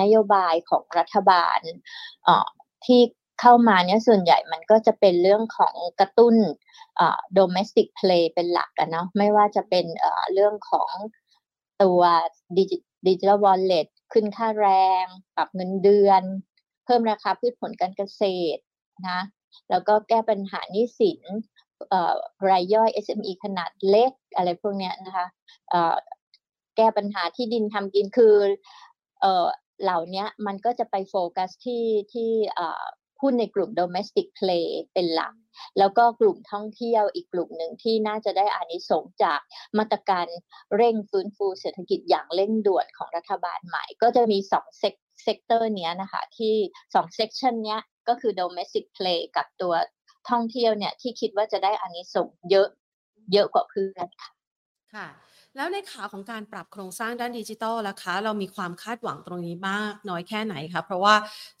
[0.00, 1.58] นโยบายของรัฐบาล
[2.86, 3.00] ที่
[3.40, 6.34] เข้ามาเนี่ยส่วนใหญ่มันก็จะเป็นเรื่องของกระตุ้น
[7.38, 9.84] domestic play เป็นหลักกันเนาะไม่ว่าจะเป็น
[10.34, 10.90] เรื่องของ
[11.82, 12.00] ตัว
[12.58, 14.68] ดิจิทัลวอลเล็ตขึ้นค่าแร
[15.02, 15.04] ง
[15.36, 16.22] ปรับเงินเดือน
[16.84, 18.22] เพิ่มราคาพืชผลการเกษ
[18.56, 18.62] ตร
[19.08, 19.20] นะ
[19.70, 21.20] แล้วก็แก้ปัญหานี้สิน
[22.50, 25.26] รายย่อย SME ขนาดเล็กอะไรพวกนี้นะคะ
[26.76, 28.34] แก้ปัญหาที่ดินทำกินคือ
[29.20, 29.46] เอ่อ
[29.82, 32.30] เหล่านี้มันก็จะไปโฟกัสที่ที่
[33.22, 35.34] หุ้นในกลุ่ม domestic play เป็นหลัก
[35.78, 39.40] แล้วก็กลุ่มท่องเที่ยวอีกกลุ่มหนึ่งที่น่าจะได้อานิสงส์จาก
[39.78, 40.26] มาตรการ
[40.76, 46.54] เร่งฟื้นฟูเศรษฐกิจอย่างเร่งด่วนของรัฐบาลใหม่ ก็จะมีสอง sec sector เนี้ยนะคะที่
[46.94, 49.74] สอง section เนี้ยก็คือ domestic play กับตัว
[50.30, 52.68] ท่องเที่ยวเนี่ยที่คิดว่าจะได้อานิสงส์เยอะ
[53.32, 54.30] เยอะกว่าเพื่อนค่ะ
[54.94, 55.08] ค่ะ
[55.56, 61.14] แล้วในขาของการปรับโครงสร้างด้านดิจิทัลล่ะคะ เรามีความคาดหวังตรงนี้มากน้อยแค่ไหนคะเพราะว่า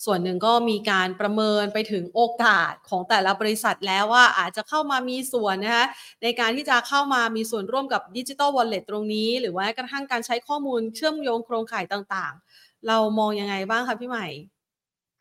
[0.04, 5.86] ส่วนหนึ่งก็มีการประเมินไปถึงโอกาสของแต่ละบริษัทแล้วว่าอาจจะเข้ามามีส่วนนะคะ
[6.22, 14.26] ในการที่จะเข้ามามีส่วนร่วมกับดิจิทัลวอลเล็ตตรงนี้ หรือว่ากระทั่งการใช้ข้อมูลเชื่อมโยงโครงข่ายต่างๆ เรามองยังไงบ้างคะพี่ใหม่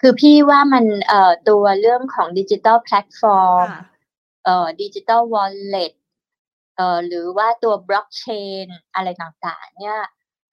[0.02, 3.68] คือพี่ว่ามันเอ่อตัวเรื่องของดิจิทัลแพลตฟอร์ม
[4.46, 5.94] เอ่อดิจิทัลวอลเล็ต
[6.78, 8.26] เอ่อหรือว่าตัวบล็อกเช
[8.66, 10.00] นอะไรต่างๆ เนี่ย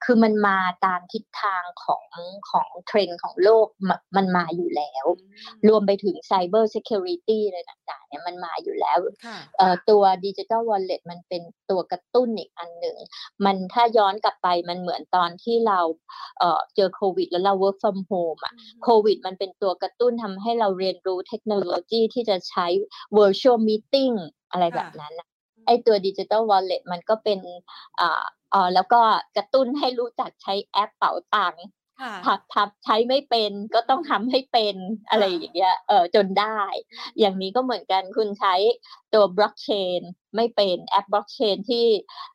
[0.04, 2.06] คือมันมาตามทิศทางของ
[2.50, 3.66] ของเทรนด์ของโลก
[4.16, 5.04] มันมาอยู่แล้ว
[5.68, 8.98] รวมไปถึง cyber security อะไรต่างๆเนี่ยมันมาอยู่แล้ว
[9.90, 12.96] ตัวดิจิทัลวอลเล็ตมันเป็นตัวกระตุ้นอีกอันหนึ่ง
[13.44, 15.80] มันถ้าย้อนกลับไปมันเหมือนตอนที่เรา
[16.38, 22.66] เจอโควิด แล้วเรา work from home อะโควิด มันเป็นตัวกระตุ้นทำให้เราเรียนรู้เทคโนโลยีที่จะใช้
[23.18, 24.14] virtual meeting
[24.52, 25.14] อะไรแบบนั้น
[25.66, 27.38] ไอตัวดิจิตอลวอลเล็ตมันก็เป็น
[28.00, 28.22] อ่า
[28.54, 29.00] อ๋อแล้วก็
[29.36, 31.64] กระตุ้นให้รู้จักใช้แอปเป๋าตังค์
[32.00, 34.76] ค่ะทับทับใช้ไม่เป็นก็ต้องทำให้เป็น
[35.10, 36.60] อะไรอย่างเงี้ยเออจนได้
[37.18, 38.54] อย่างนี้ก็เหมือนกันคุณใช้
[39.14, 39.68] ตัวบล็อกเช
[39.98, 40.00] น
[40.36, 41.86] ไม่เป็นแอปบล็อกเชนที่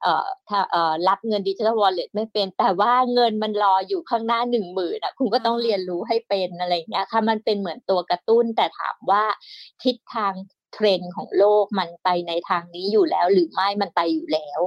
[0.01, 9.23] เอ่อถ้าเอ่อรับเงินดิจิทัลวอลเล็ตไม่เป็น แต่ว่าเงินมันรออยู่ข้างหน้าหนึ่งหมื่นอะคุณก็ต้องอ่าเรียนรู้ให้เป็นอะไรอย่างเงี้ยค่ะมันเป็นเหมือนตัวกระตุ้นแต่ถามว่า
[9.83, 10.33] ทิศทาง
[10.75, 14.59] เทรนด์ของโลกมันไปในทางนี้อยู่แล้ว หรือไม่มันไปอยู่แล้ว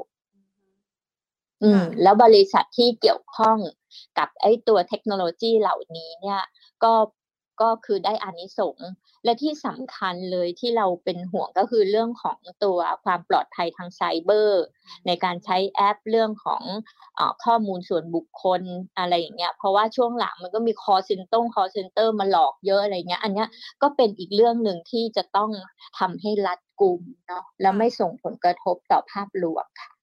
[1.62, 3.58] อืมค่ะแล้วบริษัทที่เกี่ยวข้อง
[4.18, 6.42] กับไอ้ตัวเทคโนโลยีเหล่านี้เนี่ย
[6.84, 6.92] ก็
[7.60, 8.90] ก็คือได้อานิสงส์
[9.24, 14.62] และที่สำคัญเลยที่เราเป็นห่วงก็คือเรื่องของตัวความปลอดภัยทางไซเบอร์
[15.06, 16.62] ในการใช้แอปเรื่องของ
[17.18, 18.62] อข้อมูลส่วนบุคคล
[18.98, 23.48] อะไรอย่างเงี้ยเพราะว่าช่วงหลังมันก็มี call center call center มาหลอกเยอะอะไรเงี้ย อันเนี้ย
[23.82, 25.50] ก็เป็นอีกเรื่องหนึ่งที่จะต้อง
[25.98, 29.97] ทำให้รัดกุมเนาะแล้วไม่ส่งผลกระทบต่อภาพรวมค่ะ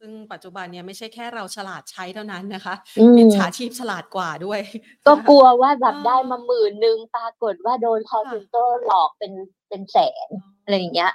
[0.00, 4.60] ซึ่งปัจจุบันเนี่ยไม่ใช่แค่เราฉลาดใช้เท่านั้นนะคะอืมมิจฉาชีพฉลาดกว่าด้วย
[5.06, 9.32] ก็นะคะกลัวว่าแบบอ่าได้มาหมื่นหนึ่งปรากฏว่าโดน call ค่ะ center หลอกเป็น
[9.68, 10.28] เป็นแสน
[10.62, 11.12] อะไรอย่างเงี้ย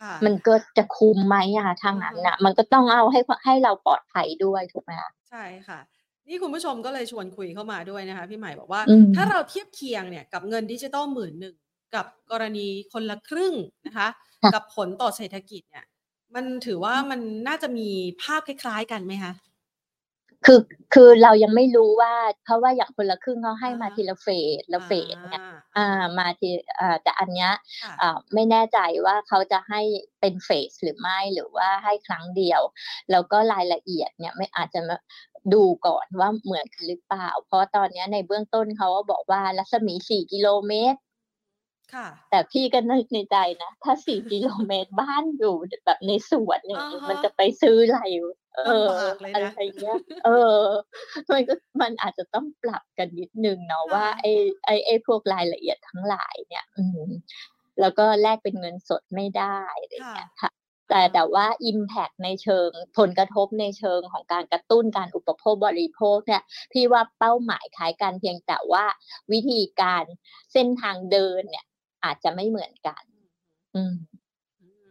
[0.00, 5.80] ค่ะมันก็จะคุมไหมอะทางนั้นน่ะมันก็ต้องเอาให้ให้เราปลอดภัยด้วยถูกไหมคะใช่ค่ะ
[6.28, 11.54] นี่คุณผู้ชมก็เลยชวนคุยเข้ามาด้วยนะคะ พี่ใหม่บอกว่าอืมถ้าเราเทียบเคียงเนี่ยกับเงินดิจิตอลหมื่นหนึ่ง
[11.94, 13.54] กับกรณีคนละครึ่ง
[13.86, 14.08] นะคะ
[14.54, 15.84] กับผลต่อเศรษฐกิจเนี่ย
[16.34, 17.88] มันถือว่ามันน่าจะมี
[18.22, 19.32] ภาพคล้าย ๆ กันไหมคะ
[20.46, 20.60] คือ
[20.94, 22.14] คือเรายังไม่รู้ว่า
[22.44, 24.28] เพราะว่าอย่างคนละครึ่งเขาให้มาอ่าฮะทีละเฟ
[24.60, 26.48] สละเฟสเนี่ยอ่าอ่ามาที
[26.80, 27.50] อ่าแต่อันเนี้ย
[27.82, 29.80] ค่ะอ่าไม่แน่ใจว่าเขาจะให้
[30.20, 32.60] เป็นเฟสหรือไม่หรือว่าให้ครั้งเดียว
[33.10, 34.96] แล้วก็รายละเอียดเนี่ยไม่อาจจะมา
[35.54, 40.98] ดูก่อนว่าเหมือนกันหรือเปล่า เพราะตอนเนี้ยในเบื้องต้นเขาก็บอกว่ารัศมี 4 กิโลเมตร
[41.94, 45.54] ค่ะ แต่พี่ก็นึกในใจนะ ถ้า4กิโลเมตรบ้านอยู่
[45.86, 48.00] แบบในสวนอย่างนี้อ่าฮะมันจะไปซื้ออะไร
[48.56, 50.60] เออลำบากเลยนะอะไรเงี้ย เออ
[51.32, 54.32] มันก็มันอาจจะต้องปรับกันนิดนึงเนาะค่ะว่าไอ้
[54.66, 57.08] ไอ้ไอ้พวกรายละเอียดทั้งหลายเนี่ย อืม
[57.80, 60.50] แล้วก็แลกเป็นเงินสดไม่ได้อะไรค่ะเงี้ยค่ะ
[60.88, 68.84] แต่แต่ว่า Impact ในเชิงผลกระทบในเชิงของการกระตุ้นการอุปโภคบริโภคเนี่ย พี่ว่าเป้าหมายคล้ายกันเพียงแต่ว่า
[69.32, 70.04] วิธีการ
[70.52, 71.66] เส้นทางเดินเนี่ย
[72.04, 73.02] อาจจะไม่เหมือนกัน
[73.74, 73.94] อืม
[74.60, 74.88] อืม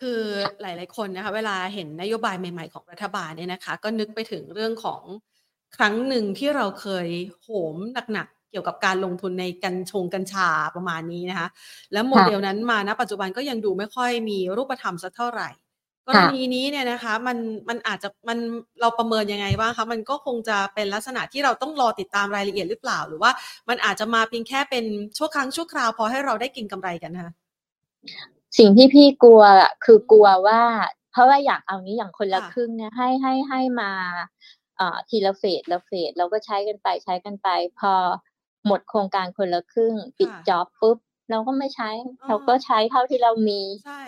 [0.00, 0.20] คือ
[0.60, 5.02] หลาย ๆ คนนะคะ เวลาเห็นนโยบายใหม่ ๆ ของรัฐบาลเนี่ยนะคะ ก็นึกไปถึงเรื่องของ
[5.76, 7.08] ครั้งหนึ่งที่เราเคย
[7.42, 7.76] โหม
[8.12, 11.48] หนัก ๆ เกี่ยวกับการลงทุนในกัญชงกัญชาประมาณนี้นะคะ
[11.92, 15.48] แล้วโมเดลนั้นมาณปัจจุบันก็ยังดูไม่ค่อยมีรูปธรรมสักเท่าไหร่
[16.08, 18.38] กรณีนี้เนี่ยนะคะมันมันอาจจะมัน
[18.80, 23.30] เราประเมินยังไงบ้างคะมันก็คงจะเป็นลักษณะที่เราต้องรอติดตามรายละเอียดหรือเปล่า หรือว่า
[23.68, 24.84] มันอาจจะมาเพียงแค่เป็น
[25.16, 27.32] ชั่วครั้งชั่วคราวพอให้เราได้เกินกำไรกันนะคะ
[28.58, 30.62] สิ่งที่พี่กลัวอะคือกลัวว่า
[31.12, 33.90] เพราะว่าอย่างเอานี้อย่างคนละค่ะครึ่งเนี่ยให้ให้ให้มา
[34.76, 37.48] เอ่อทีละเฟสละเฟสเราก็ใช้กันไปใช้กันไป
[37.80, 37.92] พอ
[38.66, 40.96] หมดโครงการคนละครึ่ง ปิดค่ะจ็อบปุ๊บ
[41.30, 41.90] เราก็ไม่ใช้
[42.22, 44.00] อ่าเราก็ใช้เท่าที่เรามีใช่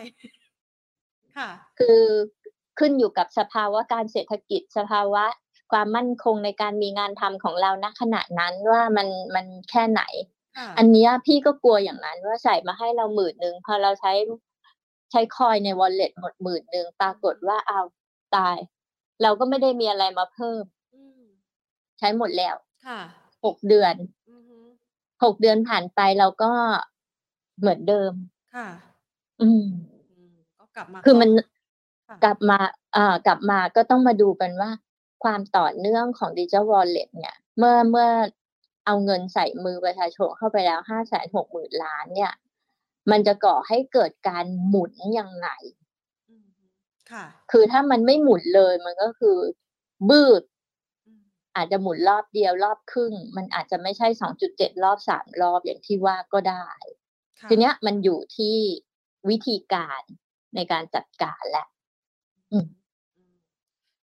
[1.40, 2.02] ค่ะคือ
[2.78, 5.24] ขึ้นอยู่กับสภาวะการเศรษฐกิจสภาวะ
[5.72, 10.02] ความมั่นคงในการมีงานทำของเราณขณะนั้นว่ามันมันแค่ไหน
[10.58, 14.12] ค่ะอันเนี้ยพี่ก็กลัวอย่างนั้นว่าใส่มาให้เราหมื่นหนึ่งพอเราใช้
[15.10, 17.86] ใช้คอยในวอลเล็ตหมดหมื่นหนึ่งปรากฏว่าอ้าว
[18.36, 18.56] ตาย
[19.22, 20.62] เราก็ไม่ได้มีอะไรมาเพิ่ม
[20.94, 21.22] อืม
[21.98, 23.00] ใช้หมดแล้วค่ะ
[23.44, 23.94] หกเดือน
[24.30, 24.56] อือฮึ
[25.24, 26.52] หกเดือนผ่านไปเราก็
[27.58, 28.12] เหมือนเดิม
[28.54, 28.68] ค่ะ
[29.42, 29.99] อืมอืม
[30.76, 31.30] ก็กลับมา คือมัน
[32.08, 32.58] ค่ะกลับมา
[32.96, 34.70] อ่ากลับมาก็ต้องมาดูกันว่า
[35.24, 38.08] ความต่อเนื่องของดิจิ t a l วอลเล็ตเนี่ย เมื่อเมื่อ
[38.86, 42.32] เอาเงินใส่มือประชาชนเข้าไปแล้วห้าแสนหกหมื่นล้านเนี่ย
[43.10, 45.48] มันจะก่อให้เกิดการหมุนยังไง
[46.28, 46.64] อืมฮึ
[47.12, 49.38] ค่ะ คือถ้ามันไม่หมุนเลยมันก็คือ
[50.08, 50.42] บืด
[51.06, 51.22] อืม
[51.56, 56.68] อาจจะหมุนรอบเดียวรอบครึ่ง มันอาจจะไม่ใช่สองจุดเจ็ดรอบสามรอบอย่างที่ว่าก็ได้
[57.40, 58.56] ค่ะทีเนี้ยมันอยู่ที่
[59.30, 60.02] วิธีการ
[60.54, 61.66] ในการจัดการแหละ
[62.52, 62.66] อืม
[63.16, 63.32] อืม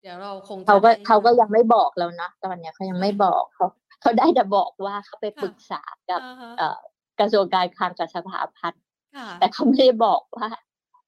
[0.03, 3.67] เดี๋ยวเราคงจะเขาก็ได้เขาก็ยังไม่บอกเรานะตอนเนี้ยเขายังไม่บอกเขา
[4.01, 6.79] เขาได้แต่บอกว่าเขาไปค่ะปรึกษากับอ่าฮะเอ่อ
[7.21, 8.83] กระทรวงการคลังกับสภาพัฒน์
[9.17, 10.49] ค่ะแต่เขาไม่ได้บอกว่า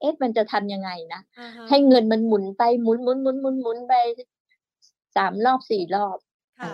[0.00, 3.94] เอ๊ะมันจะทำยังไงนะอ่าฮะให้เงินมันหมุนไปหมุนหมุนหมุนหมุนหมุนไป
[5.16, 6.18] สามรอบสี่รอบ
[6.60, 6.72] ค่ะ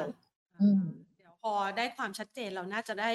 [0.60, 1.11] อืมเดี๋ยว
[1.42, 3.12] พอได้ความชัดเจนเราน่าจะได้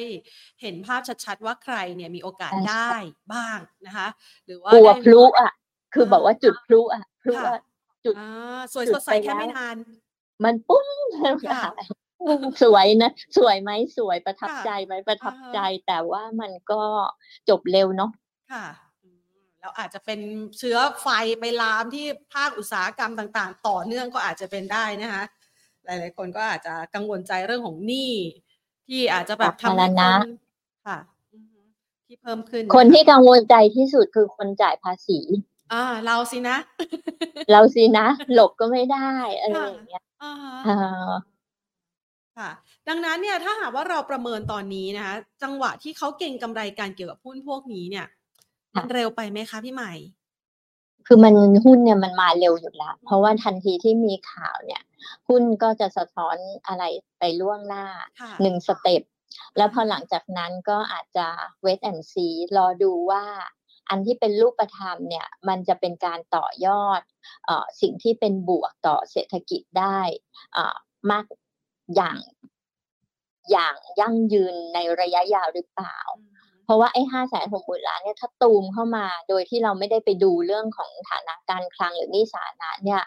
[0.61, 2.89] เห็นภาพชัดๆว่าใครเนี่ยมีโอกาสใช่ได้
[3.33, 4.07] บ้างนะคะ
[4.45, 5.51] หรือว่ากลัวได้พลุอะ
[5.93, 7.61] คืออ่าบอกว่าจุดพลุอะพลุค่ะอะ
[8.05, 9.77] จุดอ่าสวยจุสดดใสไปแค่แล้วไม่นาน
[10.43, 11.87] มันปุ้งแล้วค่ะค่ะ
[12.61, 16.81] สวยนะ สวยไหมสวยประทับค่ะใจไหมประทับอ่าฮะใจแต่ว่ามันก็
[17.49, 18.11] จบเร็วเนาะ
[18.51, 18.65] ค่ะ
[19.03, 19.19] อืม
[19.59, 20.19] แล้วอาจจะเป็น
[20.57, 21.07] เชื้อไฟ
[21.39, 25.23] ไปลามที่ภาคอุตสาหกรรมต่าง ๆ ต่อเนื่องก็อาจจะเป็นได้นะคะ
[25.87, 28.11] หลาย ๆ คนก็อาจจะกังวลใจเรื่องของหนี้
[28.87, 30.25] ที่อาจจะแบบทำสาให้ธารคณะน
[30.85, 30.97] ค่ะ
[31.33, 31.61] อือฮึ
[32.05, 35.19] ที่เพิ่มขึ้น คนนะที่คะกังวลใจที่สุดคือคนจ่ายภาษี
[35.71, 36.57] อาเราสินะ
[37.49, 39.09] เราสินะ หลบก็ไม่ได้
[39.41, 40.71] อะไรค่ะอย่างเงี้ยอะฮะเออ
[42.37, 42.49] ค่ะ
[42.87, 48.05] ดังนั้นเนี่ยถ้าหากว่าเราประเมินตอนนี้นะคะจังหวะที่เขาเก็งกำไรกันเกี่ยวกับหุ้นพวกนี้เนี่ย
[48.75, 49.93] มัค่ะนเร็วไปไหมคะพี่ใหม่
[51.09, 51.33] คือมัน
[51.65, 54.81] หุ้นเนี่ยมันมาเร็วอยู่แล้วเพราะว่าทันทีที่มีข่าวเนี่ย
[55.27, 56.83] หุ้นก็จะสะท้อนอะไร
[57.19, 57.85] ไปล่วงหน้า
[58.19, 59.01] ค่ะหนึ่งสเต็ป
[59.57, 61.27] แล้วพอหลังจากนั้นก็อาจจะ
[61.65, 63.25] wait and see รอดูว่า
[63.89, 67.01] อันที่เป็นรูปธรรมเนี่ยมันจะเป็นการต่อยอด
[67.45, 69.99] เอ่อสิ่งที่เป็นบวกต่อเศรษฐกิจได้
[70.55, 70.75] อ่า
[71.11, 71.25] มาก
[71.95, 72.17] อย่าง
[73.51, 76.36] อย่างยั่งยืนในระยะยาวหรือเปล่าอือฮึ
[76.67, 83.01] เพราะว่าไอ้ห้าแสนหกหมื่นล้านเนี่ยถ้าตูมเข้ามาโดยที่เราไม่ได้ไปดูเรื่องของฐานะการคลังหรือหนี้สาธารณะเนี่ย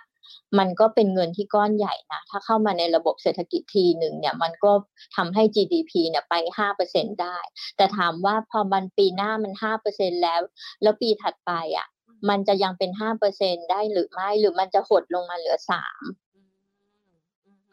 [0.59, 4.73] มันก็เป็นเงินที่ก้อนใหญ่นะ ถ้าเข้ามาในระบบเศรษฐกิจทีหนึ่งเนี่ย มันก็
[5.17, 7.39] ทำให้ GDP เนี่ยไปห้าเปอร์เซ็นได้
[7.77, 10.41] แต่ถามว่าพอมันปีหน้ามันห้าเปอร์เซ็นแล้ว
[10.83, 16.03] แล้วปีถัดไปอะอืมมันจะยังเป็นห้าเปอร์เซ็นได้หรือไม่ หรือมันจะหดลงมาเหลือสาม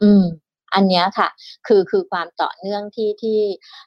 [0.02, 0.24] อืม
[0.74, 1.28] อือฮึอืมอันเนี้ยค่ะ
[1.66, 3.40] คือคือความต่อเนื่องที่ที่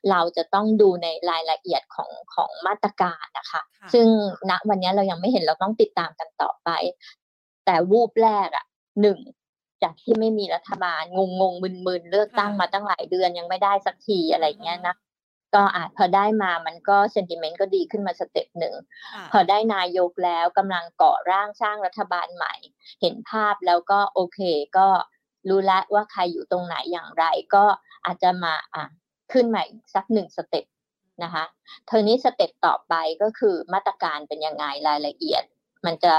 [0.10, 4.08] เราจะต้องดูในรายละเอียดของของมาตรการนะคะค่ะซึ่ง
[4.50, 6.70] ณวันเนี้ยเรายังไม่เห็นเราต้องติดตามกันต่อไป
[7.66, 8.66] แต่วูบแรกอะ
[9.02, 9.20] หนึ่ง
[9.84, 14.96] จากที่ไม่มีรัฐบาลงงงมึนมึนๆเลือกตั้งค่ะมาตั้งหลายเดือนยังไม่ได้สักทีอะไรอะเงี้ยฮะนะ
[15.56, 18.76] ก็อาจพอได้มามันก็ sentiment ก็ดีขึ้นมา step หนึ่ง
[19.14, 22.54] ค่ะพอได้นายกแล้วกำลังก่อร่างสร้างรัฐบาลใหม่
[23.02, 24.40] เห็นภาพแล้วก็โอเค
[24.78, 24.88] ก็
[25.50, 27.26] รู้แล้วว่าใครอยู่ตรงไหนอย่างไร
[27.56, 27.64] ก็
[28.06, 28.84] อาจจะมาอะ
[29.34, 30.66] ขึ้นมาอีกสักหนึ่ง step
[31.24, 35.44] นะคะทีนี้ step ต่อไปก็คือมาตรการเป็นยังไงรายละเอียด
[35.86, 36.14] มันจะ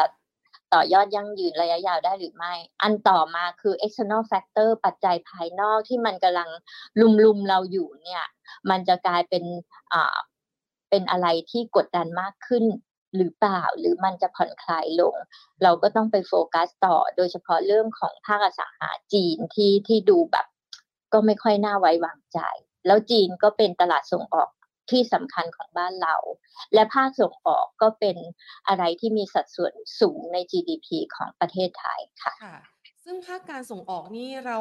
[0.72, 6.50] ต่อยอดยั่งยืนระยะยาวได้หรือไม่ อันต่อมาคือ external factor ปัจจัยภายนอกที่มันกำลัง
[7.24, 8.24] รุมๆเราอยู่เนี่ย
[8.70, 9.44] มันจะกลายเป็น
[9.92, 10.16] อ่า
[10.90, 12.64] เป็นอะไรที่กดดันมากขึ้น
[13.16, 15.14] หรือเปล่าหรือมันจะผ่อนคลายลง
[15.62, 20.46] เราก็ต้องไปโฟกัสต่อโดยเฉพาะเรื่องของภาคอสังหาจีนที่ที่ดูแบบ
[21.12, 22.38] ก็ไม่ค่อยน่าไว้วางใจ
[22.86, 24.50] แล้วจีนก็เป็นตลาดส่งออก
[24.90, 26.16] ที่สำคัญของบ้านเรา
[26.74, 28.16] และภาคส่งออกก็เป็น
[28.68, 32.58] อะไรที่มีสัดส่วนสูงใน GDP ของประเทศไทยค่ะค่ะ
[33.04, 34.58] ซึ่งภาคการส่งออกนี่เรา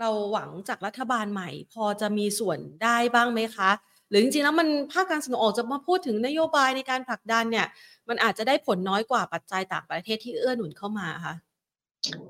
[0.00, 3.70] เราหวังจากรัฐบาลใหม่ พอจะมีส่วนได้บ้างไหมคะ
[4.10, 7.66] หรือจริงๆแล้วมันภาคการส่งออกจะมาพูดถึงนโยบายในการผลักดันเนี่ย
[8.08, 11.34] มันอาจจะได้ผลน้อยกว่าปัจจัยต่างประเทศที่เอื้อหนุนเข้ามาคะ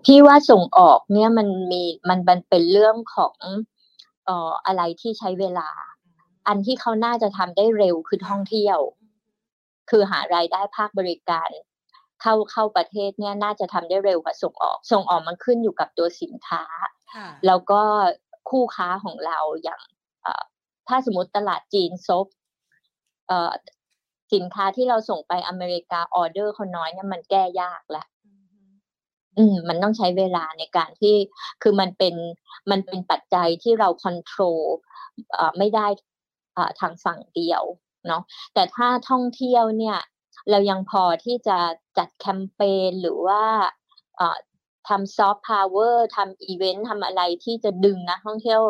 [0.05, 3.35] พี่ว่าส่งออกเนี่ยมันมีมันมันเป็นเรื่องของ
[4.25, 5.69] เอ่ออะไรที่ใช้เวลา
[6.49, 8.79] อันที่เขาน่าจะทำได้เร็วคือท่องเที่ยว
[9.91, 11.51] คือหารายได้ภาคบริการ
[12.21, 16.65] เข้าเข้าประเทศเนี่ยน่าจะทำได้เร็วกว่าส่งออก ส่งออกมันขึ้นอยู่กับตัวสินค้า
[17.15, 17.83] ค่ะแล้วก็
[18.51, 19.81] คู่ค้าของเราอย่าง
[20.23, 20.43] เอ่อ
[20.91, 22.27] ถ้าสมมติตลาดจีนซบ
[23.29, 23.53] เอ่อ
[24.33, 28.05] สินค้าที่เราส่งไปอเมริกาออเดอร์เขาน้อยเนี่ยมันแก้ยากละ
[29.39, 31.17] อืมมันต้องใช้เวลาในการที่
[31.63, 32.15] คือมันเป็น
[32.71, 34.61] มันเป็นปัจจัยที่เราค o n t r o l
[35.35, 35.87] เอ่อไม่ได้
[36.57, 37.63] อ่าทางฝั่งเดียว
[38.07, 38.23] เนาะ
[38.55, 39.99] แต่ถ้าท่องเที่ยวเนี่ย
[40.51, 41.59] เรายังพอที่จะ
[41.99, 43.43] จัดแคมเปญหรือว่า
[44.17, 44.39] เอ่อ
[44.91, 48.63] ทำซอฟต์พาวเวอร์ทำอีเวนต์ทำอะไรที่จะดึงนักท่องเที่ยว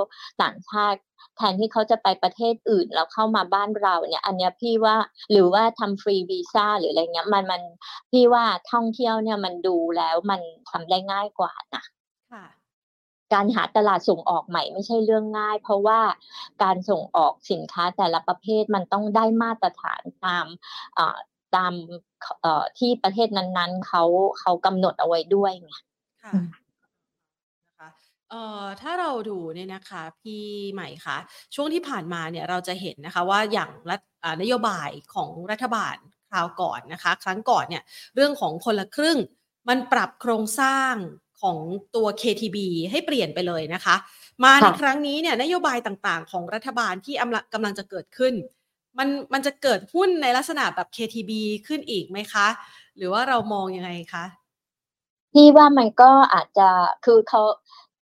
[0.43, 1.01] ต่างชาติ
[1.37, 4.97] แทนที่เขาจะไปประเทศอื่นแล้วเข้ามาบ้านเราเนี่ย อันเนี้ยพี่ว่า
[5.31, 7.63] หรือว่าทำฟรีวีซ่าหรืออะไรเงี้ยมันมัน
[8.11, 11.85] พี่ว่าท่องเที่ยวเนี่ยมันดูแล้วมันทำได้ง่ายกว่านะ
[12.33, 12.45] ค่ะ
[13.33, 16.01] การหาตลาดส่งออกใหม่ไม่ใช่เรื่องง่าย เพราะว่า
[16.63, 20.47] การส่งออกสินค้าแต่ละประเภทมันต้องได้มาตรฐานตาม
[20.99, 21.17] อ่า
[21.57, 21.73] ตาม
[22.43, 24.03] เอ่อที่ประเทศนั้นๆเขา
[24.41, 25.73] เขากำหนดเอาไว้ด้วยไง
[26.23, 26.47] ค่ะอืม
[27.67, 27.89] นะคะ
[28.31, 31.17] เอ่อถ้าเราดูเนี่ยนะคะพี่ใหม่คะ
[31.55, 35.97] ช่วงที่ผ่านมาเนี่ยเราจะเห็นนะคะว่าอย่างรัฐอ่านโยบายของรัฐบาล
[36.31, 37.83] คราวก่อนนะคะ ครั้งก่อนเนี่ย
[38.15, 39.19] เรื่องของคนละครึ่ง
[39.69, 40.95] มันปรับโครงสร้าง
[41.43, 41.59] ของ
[41.97, 43.97] ตัว KTB ให้เปลี่ยนไปเลยนะคะ
[44.45, 48.35] มาในค่ะครั้งนี้เนี่ยนโยบายต่างๆ ของรัฐบาลที่อำละกำลังจะเกิดขึ้น
[48.99, 52.47] มันมันจะเกิดหุ้นในลักษณะแบบ KTB ขึ้นอีกไหมคะ
[52.97, 54.25] หรือว่าเรามองยังไงคะ
[55.33, 56.69] พี่ว่ามันก็อาจจะ
[57.05, 57.43] คือเขา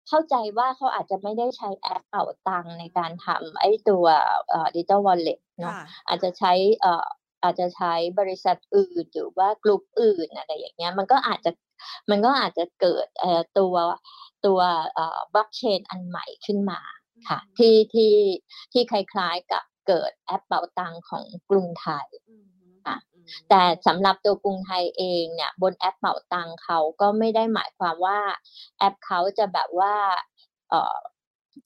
[0.08, 4.06] เข้าใจว่าเขาอาจจะไม่ได้ใช้แอปเป่าตังค์ในการทำไอ้ตัว
[4.50, 7.06] เอ่อดิจิ t a ลวอลเล็ตเนาะค่ะอาจจะใช้เอ่อ
[7.44, 11.52] อาจจะใช้บริษัทอื่นหรือว่ากลุ่มอื่นอะไรอย่างเงี้ย มันก็อาจจะ
[12.10, 13.76] มันก็อาจจะเกิดเอ่อตัว
[14.46, 14.60] ตัว
[14.94, 16.80] เอ่อบล็อกเชนอันใหม่ขึ้นมา
[17.30, 18.16] ค่ะ ที่ที่
[18.74, 22.57] ที่คล้ายๆกับเกิดแอปเป่าตังค์ของกรุงไทยอืมฮึค่ะอืม
[23.50, 28.20] แต่สำหรับตัวกรุงไทยเองเนี่ยบนแอปเป๋าตังค์เขาก็ไม่ได้หมายความว่า
[28.78, 29.96] แอปเขาจะแบบว่า
[30.70, 30.98] เอ่อ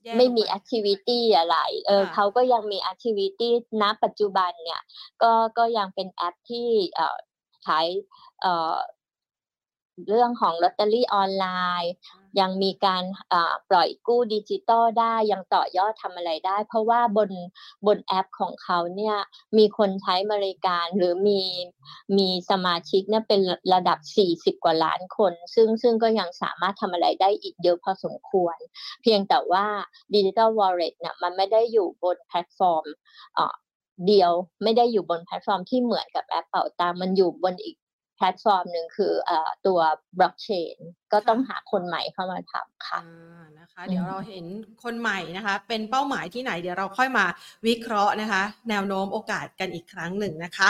[0.03, 4.81] แยกไม่มีออก activity อะไร เออค่ะเขาก็ยังมี activity ณปัจจุบันเนี่ย
[5.21, 7.17] ก็ก็ยังเป็นแอปที่เอ่อ
[7.65, 7.87] ขาย
[8.41, 8.77] เอ่อ
[10.07, 11.45] เรื่องของลอตเตอรี่ออนไล
[11.83, 11.93] น์
[12.39, 13.03] ยังมีการ
[13.69, 17.29] ปล่อยกู้ดิจิตอลได้ยังต่อยอดทำอะไรได้ เพราะว่าบน
[17.87, 19.15] บนแอปของเขาเนี่ย
[19.57, 21.41] มีคนใช้บริการหรือมี
[22.17, 23.41] มีสมาชิกเนี่ยเป็น
[23.73, 23.99] ระดับ
[24.55, 28.57] 40 กว่าล้านคน ซึ่งซึ่งก็ยังสามารถทำอะไรได้อีกเยอะพอสมควร
[29.01, 29.65] เพียงแต่ว่า
[30.13, 32.85] ดิจิ t a ลวอลเล็ตเนี่ยมันไม่ได้อยู่บนแพลตฟอร์ม
[34.07, 34.31] เดียว
[34.63, 37.75] ไม่ได้อยู่บนแพลตฟอร์มที่เหมือนกับแอปเป๋าตังมันอยู่บนอีก
[38.21, 39.79] พลตฟอร์มหนึ่งคือเอ่อตัว
[40.19, 40.77] บล็อกเชน
[41.13, 44.45] ก็ต้องหาคนใหม่เข้ามาทำค่ะอ่านะคะ เดี๋ยวเราเห็น
[44.83, 47.25] คนใหม่นะคะ เป็นเป้าหมายที่ไหนเดี๋ยวเราค่อยมา
[47.67, 50.69] วิเคราะห์นะคะ แนวโน้มโอกาสกันอีกครั้งหนึ่งนะคะ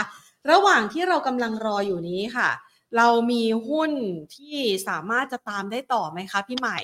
[0.50, 2.50] ระหว่างที่เรากำลังรออยู่นี้ค่ะ
[2.96, 3.92] เรามีหุ้น
[4.36, 6.80] ที่สามารถจะตามได้ต่อไหมคะพี่ใหม่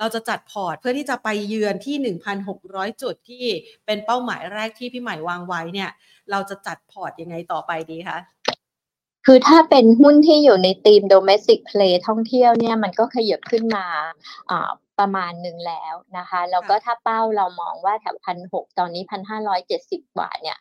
[0.00, 1.96] เราจะจัดพอร์ตเพื่อที่จะไปเยือนที่
[2.50, 3.46] 1,600 จุดที่
[3.86, 5.90] เป็นเป้าหมายแรกที่พี่ใหม่วางไว้เนี่ย
[6.30, 8.18] เราจะจัดพอร์ตยังไงต่อไปดีคะ
[9.30, 13.86] คือถ้าเป็นหุ้นที่อยู่ในธีม domestic play ท่องเที่ยวเนี่ยมันก็ขยับขึ้นมา
[14.50, 20.58] อ่าประมาณหนึ่งแล้วนะคะแล้วก็ถ้าเป้าเรามองว่าแถวพันหกตอนนี้พันห้าร้อยเจ็ดสิบกว่าเนี่ย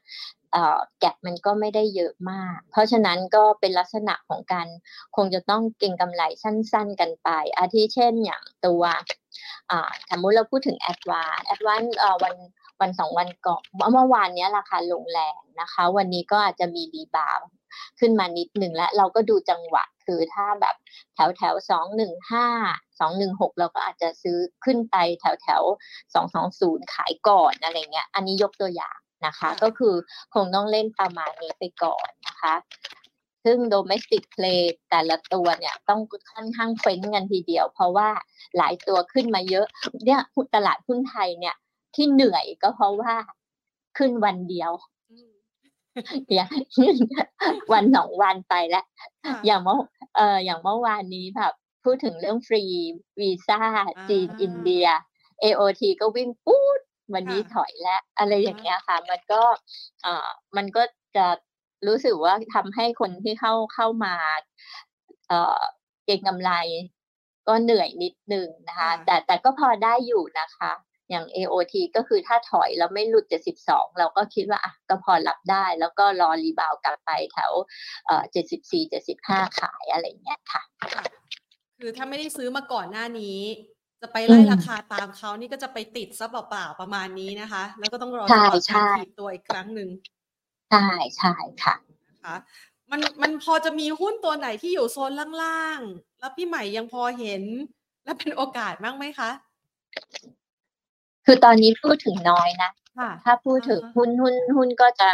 [0.54, 4.68] เอ่อแกะมันก็ไม่ได้เยอะมาก เพราะฉะนั้นก็เป็นลักษณะของการ
[5.16, 8.84] คงจะต้องเก็งกำไรสั้นๆกันไป อาทิเช่นอย่างตัว
[9.72, 12.36] อ่าสมมติเราพูดถึง a d v a n c e a d v a n c e เอ่อวัน
[12.82, 17.48] วันสองวันก่อนเมื่อวานเนี้ยราคาลงแรงนะคะ วันนี้ก็อาจจะมี rebound
[18.00, 20.76] ขึ้นมานิดหนึ่งแล้ว เราก็ดูจังหวะคือถ้าแบบ
[21.14, 22.48] แถวแถวสองหนึ่งห้า
[23.00, 25.64] สองหนึ่งหกเราก็อาจจะซื้อขึ้นไปแถวแถว
[26.14, 29.96] สองสองศูนย์ขายก่อนอะไรเงี้ย อันนี้ยกตัวอย่างนะคะค่ะก็คือ
[30.34, 32.56] คงต้องเล่นประมาณนี้ไปก่อนนะคะ
[33.46, 36.02] ซึ่ง domestic play แต่ละตัวเนี่ยต้อง
[36.34, 38.10] ค่อนข้างเฟ้นกันทีเดียว เพราะว่า
[38.58, 39.66] หลายตัวขึ้นมาเยอะ
[40.06, 40.22] เนี่ย
[40.56, 41.56] ตลาดหุ้นไทยเนี่ย
[41.96, 43.14] ที่เหนื่อยก็เพราะว่า
[43.98, 44.72] ขึ้นวันเดียว
[45.98, 46.50] อืมอย่าง
[47.74, 48.86] วันสองวันไปแล้ว
[49.26, 49.78] ค่ะอย่างเมื่อ
[50.16, 52.64] เอออย่างเมื่อวานนี้แบบพูดถึงเรื่องฟรี
[53.20, 53.60] วีซ่า
[54.10, 54.88] จีนอ่าอินเดีย
[55.44, 56.80] AOT ก็วิ่งปู๊ด
[57.14, 59.42] วันนี้ค่ะถอยแล้ว อะไรอย่างอ่าเงี้ยค่ะ มันก็
[60.04, 60.84] เอ่อมันก็
[61.16, 61.28] จะ
[61.88, 64.16] รู้สึกว่าทำให้คนที่เข้าเข้ามา
[65.28, 65.60] เอ่อ
[66.06, 66.52] เก็งกำไร
[67.48, 70.72] ก็เหนื่อยนิดนึงนะคะ แต่แต่ก็พอได้อยู่นะคะ
[71.10, 73.26] อย่าง AOT ก็คือถ้าถอยแล้วไม่หลุด
[73.62, 77.52] 72 เราก็คิดว่าอะก็พอรับได้ แล้วก็รอ rebound กลับไปแถว
[78.06, 78.24] เอ่อ
[78.72, 80.62] 74 75ขายอะไรอย่างเงี้ยค่ะ
[80.96, 81.04] ค่ะ
[81.80, 83.40] คือถ้าไม่ได้ซื้อมาก่อนหน้านี้
[84.02, 89.90] จะไปไล่อืมราคาตามเขานี่ก็จะไปติดซะเปล่าๆประมาณนี้นะคะ แล้วก็ต้องรอใช่จังหวะใช่การถีบตัวอีกครั้งหนึ่ง
[90.72, 91.76] ใช่ใช่ค่ะ
[92.10, 92.36] นะคะ
[92.92, 95.12] มันมันพอจะมีหุ้นตัวไหนที่อยู่โซน
[95.44, 97.44] ล่างๆ แล้วพี่ใหม่ยังพอเห็น
[98.04, 99.32] และเป็นโอกาสบ้างไหมคะ
[101.30, 105.10] คือตอนนี้พูดถึงน้อยนะค่ะถ้าพูดถึงอ่าฮะหุ้นหุ้นหุ้นก็จะ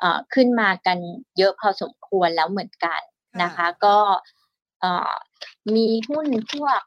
[0.00, 0.98] เอ่อขึ้นมากัน
[1.38, 3.00] เยอะพอสมควรแล้วเหมือนกัน
[3.42, 3.98] นะคะ ก็
[4.80, 5.12] เอ่อ
[5.74, 6.80] มีหุ้นพวก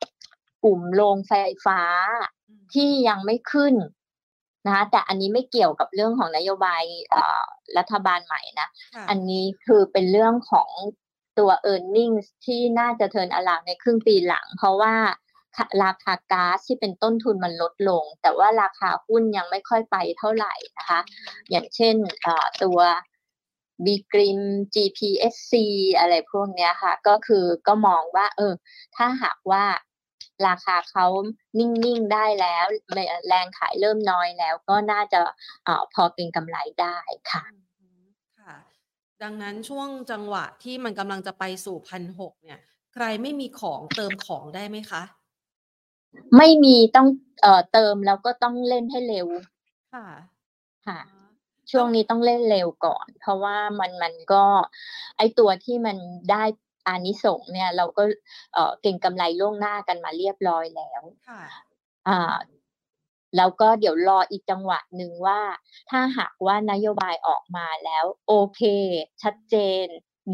[0.63, 1.33] กลุ่มโรงไฟ
[1.65, 1.81] ฟ้า
[2.47, 3.75] อืมที่ยังไม่ขึ้น
[4.65, 7.43] นะคะแต่อันนี้ไม่เกี่ยวกับเรื่องของนโยบายเอ่อ
[7.77, 10.69] รัฐบาลใหม่นะค่ะอันนี้คือเป็นเรื่องของ
[11.39, 14.95] ตัว e a r n i n g ที่น่าจะเทินอลาวในครึ่งปีหลัง เพราะว่า
[15.83, 20.99] ราคาก๊าซที่เป็นต้นทุนมันลดลง แต่ว่าราคาหุ้นยังไม่ค่อยไปเท่าไหร่นะคะ
[21.49, 22.79] อย่างเช่นเอ่อตัว
[23.85, 24.39] b g r i m
[24.73, 25.53] GPSC
[25.99, 28.53] อะไรพวกเนี้ยค่ะ ก็คือก็มองว่า เออ
[28.95, 29.63] ถ้าหากว่า
[30.47, 31.05] ราคาเขา
[31.57, 32.65] นิ่ง ๆ ได้แล้ว
[33.27, 35.19] แรงขายเริ่มน้อยแล้วก็น่าจะ
[35.65, 36.97] เอ่อพอเป็นกำไรได้
[37.31, 37.43] ค่ะ
[37.81, 38.05] อืม
[38.39, 38.55] ค่ะ
[39.23, 42.59] ดังนั้นช่วงจังหวะที่มันกำลังจะไปสู่พันหกเนี่ย
[42.93, 45.03] ใครไม่มีของเติมของได้ไหมคะ
[46.37, 47.07] ไม่มีต้อง
[47.41, 49.27] เอ่อเติมแล้วก็ต้องเล่นให้เร็ว
[49.93, 50.07] ค่ะ
[50.87, 51.29] ค่ะอ๋อ
[51.71, 54.43] ช่วงนี้ต้องเล่นเร็วก่อน เพราะว่ามันมันก็
[55.17, 55.97] ไอตัวที่มัน
[56.31, 56.43] ได้
[56.87, 58.03] อานิสงส์เนี่ย เราก็
[58.53, 61.41] เอ่อเก่งกำไรล่วงหน้ากันมาเรียบร้อยแล้ว ค่ะ
[62.07, 62.35] อ่า
[63.37, 65.41] แล้วก็เดี๋ยวรออีกจังหวะหนึ่งว่า
[65.89, 68.61] ถ้าหากว่านโยบายออกมาแล้ว โอเค
[69.23, 69.85] ชัดเจน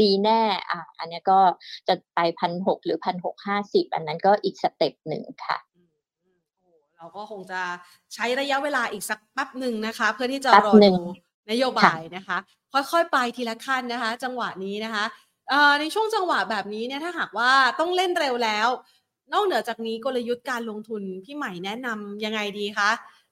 [0.02, 1.40] ดีแน่ อ่าอันเนี้ยก็
[1.88, 5.69] จะไปพันหกหรือพันหกห้าสิบอันนั้นก็อีกสเต็ปหนึ่งค่ะอืมอืมโอ้
[7.00, 7.62] เราก็คงจะ
[8.14, 11.02] ใช้ระยะเวลาอีกสักแป๊บหนึ่งนะคะ เพื่อที่จะแป๊บรอหนึ่ดูง
[11.52, 12.38] นโยบายนะคะ
[12.74, 15.06] ค่อยๆไปทีละขั้นนะคะ จังหวะนี้นะคะ
[15.50, 18.68] เอ่อในช่วงจังหวะแบบนี้เนี่ยถ้าหากว่าต้องเล่นเร็วแล้ว
[19.34, 22.90] นอกเหนือจากนี้กลยุทธ์การลงทุนพี่ใหม่แนะนำยังไงดีคะ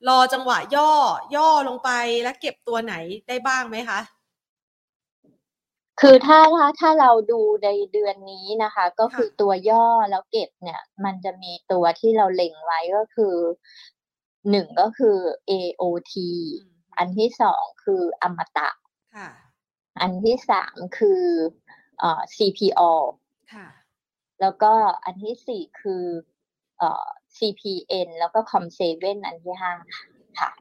[0.07, 0.91] รอจังหวะย่อ
[1.35, 1.89] ย่อลงไป
[2.23, 2.95] แล้วเก็บตัวไหน
[3.27, 3.99] ได้บ้างไหมคะ
[6.01, 13.35] คือถ้าถ้าถ้าเราดูในเดือนนี้นะคะ ก็คือค่ะตัวย่อแล้วเก็บเนี่ย มันจะมีตัวที่เราเล็งไว้ก็คือ
[14.49, 15.17] หนึ่งก็คือ
[15.51, 16.13] AOT
[16.97, 18.69] อันที่สองคืออมตะ
[19.15, 19.29] ค่ะ
[20.01, 21.23] อันที่สามคือ
[21.99, 22.81] เอ่อ CPO
[23.53, 23.67] ค่ะ
[24.41, 24.73] แล้วก็
[25.03, 26.03] อันที่สี่คือ
[26.77, 28.81] เอ่อ CPN แล้วก็ Com7
[29.25, 29.73] อันที่ห้า
[30.39, 30.51] ค่ะ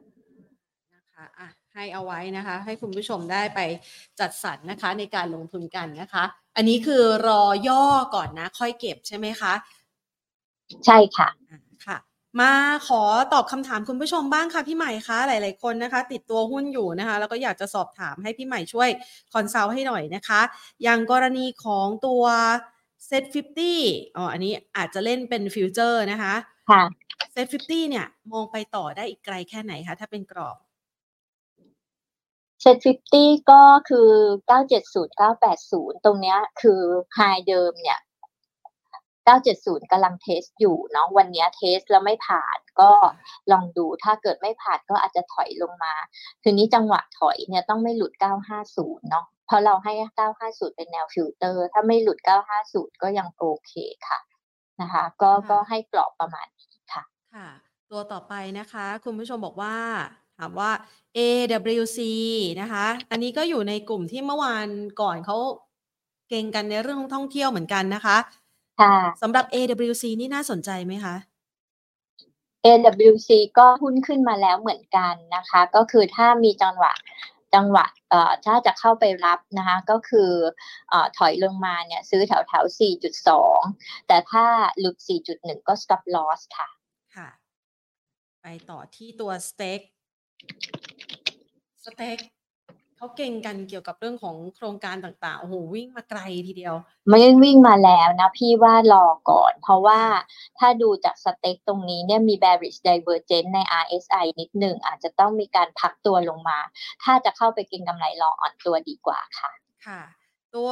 [0.94, 3.60] นะคะอะ ให้เอาไว้นะคะ ให้คุณผู้ชมได้ไป
[4.20, 6.24] จัดสรรนะคะในการลงทุนกันนะคะ
[6.56, 9.52] อันนี้คือรอย่อก่อนนะ ค่อยเก็บใช่ไหมคะ
[10.86, 11.98] ใช่ค่ะอะค่ะ
[12.40, 12.52] มา
[12.88, 13.02] ขอ
[13.32, 18.88] ตอบคำถามคุณผู้ชมบ้างค่ะพี่ใหม่คะหลาย ๆ คนนะคะ ติดตัวหุ้นอยู่นะคะ แล้วก็อยากจะสอบถามให้พี่ใหม่ช่วย
[19.32, 20.40] consult ให้หน่อยนะคะ
[20.82, 22.24] อย่างกรณีของตัว
[23.06, 26.34] SET50 อ๋ออันนี้อาจจะเล่นเป็น future นะคะ
[26.70, 26.82] ค่ะ
[27.32, 30.56] SET50 เนี่ย มองไปต่อได้อีกไกลแค่ไหนคะ ถ้าเป็นกรอบ
[32.62, 34.10] SET50 ก็คือ
[34.70, 35.08] 970
[35.50, 36.80] 980ตรงเนี้ยคือ
[37.14, 37.18] high
[37.48, 38.00] เดิมเนี่ย
[39.14, 42.90] 970กำลัง test อยู่เนาะวันเนี้ย test แล้วไม่ผ่านก็
[43.52, 45.94] ลองดูถ้าเกิดไม่ผ่านก็อาจจะถอยลงมา
[46.42, 48.12] ทีนี้จังหวะถอยเนี่ยต้องไม่หลุด
[48.60, 49.92] 950เนาะเพราะเราให้
[50.34, 52.18] 950เป็นแนวฟิลเตอร์ ถ้าไม่หลุด
[52.60, 53.72] 950ก็ยังโอเค
[54.08, 54.18] ค่ะ
[54.80, 57.04] นะคะ ก็ค่ะก็ให้กรอบประมาณนี้ค่ะ
[57.34, 57.48] ค่ะ
[57.90, 59.74] ตัวต่อไปนะคะ คุณผู้ชมบอกว่า
[60.38, 60.70] ถามว่า
[61.16, 61.98] AWC
[62.60, 64.68] นะคะ อันนี้ก็อยู่ในกลุ่มที่เมื่อวาน
[65.00, 65.36] ก่อนเขา
[66.28, 68.16] เก่งกันในเรื่องของท่องเที่ยวเหมือนกันนะคะ
[68.80, 71.14] ค่ะสำหรับ AWC นี่น่าสนใจไหมคะ
[72.64, 73.28] AWC
[73.58, 76.92] ก็หุ้นขึ้นมาแล้วเหมือนกันนะคะ ก็คือถ้ามีจังหวะ
[77.54, 80.30] จังหวะเอ่อถ้าจะเข้าไปรับนะคะก็คือ
[80.88, 82.64] เอ่อถอยลงมาเนี่ยซื้อแถวแถว
[83.36, 84.44] 4.2 แต่ถ้า
[84.78, 84.96] หลุด
[85.32, 86.68] 4.1 ก็ stop loss ค่ะ
[87.16, 87.28] ค่ะ
[88.42, 89.80] ไปต่อที่ตัว STEC
[91.84, 92.18] STEC
[92.96, 96.74] เขาเก็งกันเกี่ยวกับเรื่องของโครงการต่างๆ โอ้โห วิ่งมาไกลทีเดียว
[97.08, 100.00] ไม่ได้วิ่งมาแล้วนะ พี่ว่ารอก่อน เพราะว่า
[100.58, 106.58] ถ้าดูจาก STEC ตรงนี้เนี่ยมี bearish divergence ใน RSI นิดหนึ่งอาจจะต้องมีการพักตัวลงมา
[107.02, 109.50] ถ้าจะเข้าไปเก็งกำไรรออ่อนตัวดีกว่าค่ะ
[109.86, 110.00] ค่ะ
[110.54, 110.70] ตัว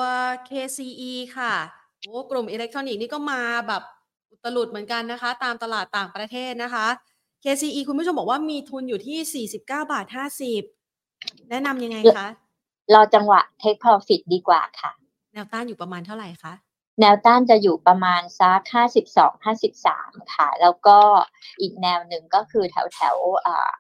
[0.48, 1.54] KCE ค่ะ
[2.00, 3.82] โอ้กลุ่มอิเล็กทรอนิกส์นี่ก็มาแบบ
[4.30, 6.86] อุตลุดเหมือนกันนะคะ ตามตลาดต่างประเทศนะคะ
[7.44, 10.06] KCE คุณผู้ชมบอกว่ามีทุนอยู่ที่ 49 บาท
[10.82, 12.28] 50 แนะนำยังไงคะ
[12.94, 14.90] รอจังหวะ take profit ดีกว่าค่ะ
[15.32, 16.54] แนวต้านอยู่ประมาณเท่าไหร่คะ
[17.00, 18.60] แนวต้านจะอยู่ประมาณสัก
[19.04, 20.98] 52 53 ค่ะ แล้วก็
[21.60, 23.70] อีกแนวหนึ่งก็คือแถวแถวๆอ่า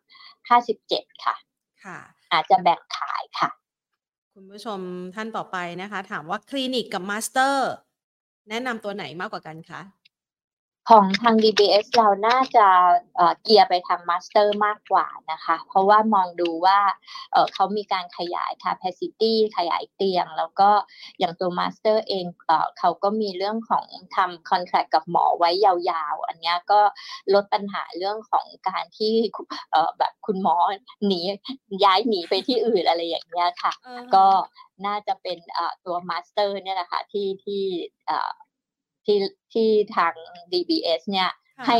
[0.60, 1.36] 57 ค่ะ
[1.84, 1.98] ค่ะ
[2.32, 3.50] อาจจะแบ่งขายค่ะ
[4.34, 4.80] คุณผู้ชม
[5.14, 7.70] ท่านต่อไปนะคะ ถามว่า KLINIQ กับ MASTER
[8.48, 9.80] แนะนำตัวไหนมากกว่ากันคะ
[10.90, 12.66] ของทาง DBS เราน่าจะ
[13.16, 16.78] เอ่อเกียร์ไปทาง MASTER มากกว่านะคะ เพราะว่ามองดูว่า
[17.32, 20.70] เอ่อเขามีการขยาย capacity ขยายเตียง แล้วก็
[21.18, 23.84] อย่างตัว MASTER เองเอ่อเขาก็มีเรื่องของ
[24.16, 26.80] ทำ contract กับหมอไว้ยาวๆ อันเนี้ยก็
[27.34, 29.14] ลดปัญหาเรื่องของการที่
[29.72, 30.56] เอ่อแบบคุณหมอ
[31.06, 31.20] หนี
[31.84, 33.72] ย้ายหนีไปที่อื่นอะไรอย่างเงี้ยค่ะ
[34.14, 34.26] ก็
[34.86, 37.62] น่าจะเป็นเอ่อตัวมาสเตอร์เนี่ยแหละค่ะที่ที่
[38.08, 38.30] เอ่อ
[39.06, 39.18] ที่
[39.52, 40.14] ที่ทาง
[40.52, 41.78] DBS เนี่ยค่ะให้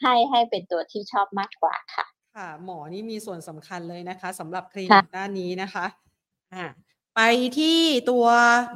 [0.00, 2.06] ให้ให้เป็นตัวที่ชอบมากกว่าค่ะ
[2.36, 5.86] ค่ะ หมอนี่มีส่วนสำคัญเลยนะคะสำหรับคลินิค่ะกด้านนี้นะคะ
[6.54, 6.64] อ่า
[7.16, 7.20] ไป
[7.58, 8.26] ที่ตัว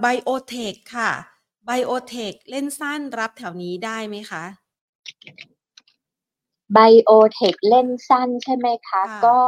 [0.05, 1.11] Biotech ค่ะ
[1.69, 4.45] Biotech เล่นสั้นรับแถวนี้ได้ไหมคะ
[6.73, 9.41] ไบโอเทคเล่นสั้นใช่ไหมคะค่ะก็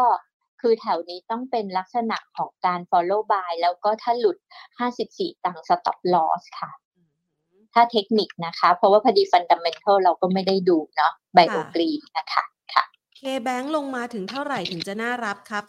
[0.61, 4.37] คือแถวนี้ต้องเป็นลักษณะของการ follow buy แล้วก็ถ้าหลุด
[4.91, 6.88] 54 ตังค์ stop loss ค่ะอืม
[7.79, 12.85] ถ้าเทคนิคนะคะ เพราะว่าพอดี fundamental เราก็ไม่ได้ดูเนาะไบโอกรีนนะคะค่ะ
[13.19, 15.65] K-Bank ลงมาถึงเท่าไหร่ถึงจะน่ารับครับ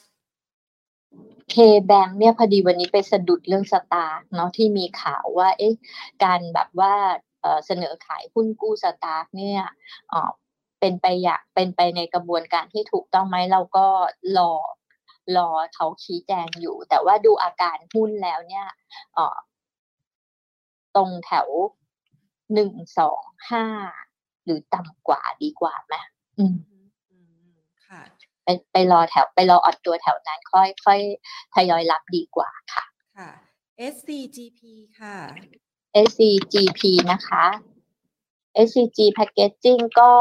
[1.52, 1.56] เค
[1.86, 5.74] แบงเนี่ยพอดีวันนี้ไปสะดุดเรื่องสตาร์กเนาะที่มีข่าวว่า เอ๊ะ
[6.24, 6.94] การแบบว่า
[7.42, 9.62] เอ่อเสนอขายหุ้นกู้สตาร์กเนี่ย
[10.10, 10.32] เอ่อ
[10.80, 13.88] เป็นไปอย่างเป็นไปในกระบวนการที่ถูกต้องไหมเราก็
[14.38, 14.54] รอ
[15.38, 18.68] รอเขาชี้แจงอยู่ แต่ว่าดูอาการหุ้นแล้วเนี่ย
[19.14, 19.38] เอ่อ
[20.96, 21.48] ตรงแถว
[22.54, 23.66] หนึ่งสองห้า
[24.46, 25.96] หรือต่ำกว่าดีกว่าไหม
[26.40, 27.18] อืมอืมอื
[27.50, 27.54] ม
[27.88, 28.02] ค่ะ
[28.44, 31.00] ไปไปรอแถวไปรออดตัวแถวนั้นค่อยค่อย
[31.54, 32.86] ทยอยรับดีกว่าค่ะ
[33.18, 33.30] ค่ะ
[33.94, 34.62] SCGP
[35.00, 35.16] ค่ะ
[36.08, 36.82] SCGP
[37.12, 37.46] นะคะ
[38.66, 40.12] SCG Packaging ก็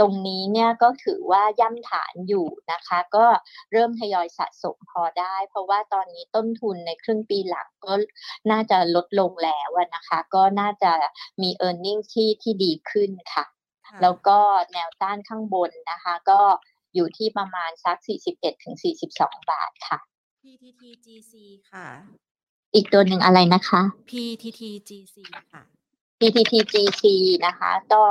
[0.00, 3.26] ตรงนี้เนี่ยก็ถือว่าย่ำฐานอยู่นะคะ ก็
[3.72, 7.94] เริ่มทยอยสะสมพอได้ เพราะว่าตอนนี้ต้นทุนในครึ่งปีหลังก็
[8.50, 10.92] น่าจะลดลงแล้วอะนะคะ ก็น่าจะ
[11.42, 13.44] มี e a r n i n g ที่ที่ดีขึ้นค่ะ
[13.86, 14.38] ค่ะ แล้วก็
[14.72, 16.40] แนวต้านข้างบนนะคะ ก็
[16.94, 17.96] อยู่ที่ประมาณสัก
[18.30, 18.74] 41ถึง
[19.12, 19.98] 42 บาทค่ะ
[20.42, 21.32] PTTGC
[21.72, 21.88] ค่ะ
[22.74, 23.80] อีกตัวหนึ่งอะไรนะคะ
[24.10, 25.16] PTTGC
[25.52, 25.77] ค่ะ
[26.20, 27.02] PTTGC
[27.46, 28.04] นะคะ ก็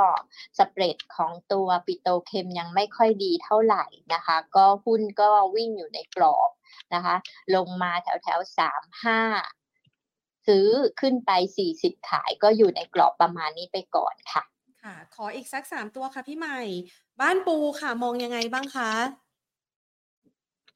[0.58, 3.84] สเปรดของตัวปิโตเคมยังไม่ค่อยดีเท่าไหร่
[4.14, 6.50] นะคะ ก็หุ้นก็วิ่งอยู่ในกรอบ
[6.94, 7.14] นะคะ
[7.54, 9.20] ลงมาแถวแถวสามห้า
[10.46, 10.68] ซื้อ
[11.00, 14.42] ขึ้นไปสี่สิบขายก็อยู่ในกรอบประมาณนี้ไปก่อนค่ะ
[14.82, 16.58] ค่ะ ขออีกสักสามตัวค่ะพี่ใหม่
[17.20, 18.92] บ้านปูค่ะมองยังไงบ้างคะ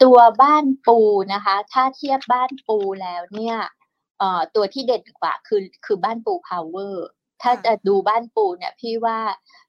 [0.03, 0.99] ตัวบ้านปู
[1.33, 3.57] นะคะ ถ้าเทียบบ้านปูแล้วเนี่ย
[4.19, 7.09] เอ่อตัวที่เด่นกว่าคือคือบ้านปูพาวเวอร์
[7.43, 9.19] ถ้าจะดูบ้านปูเนี่ยพี่ว่า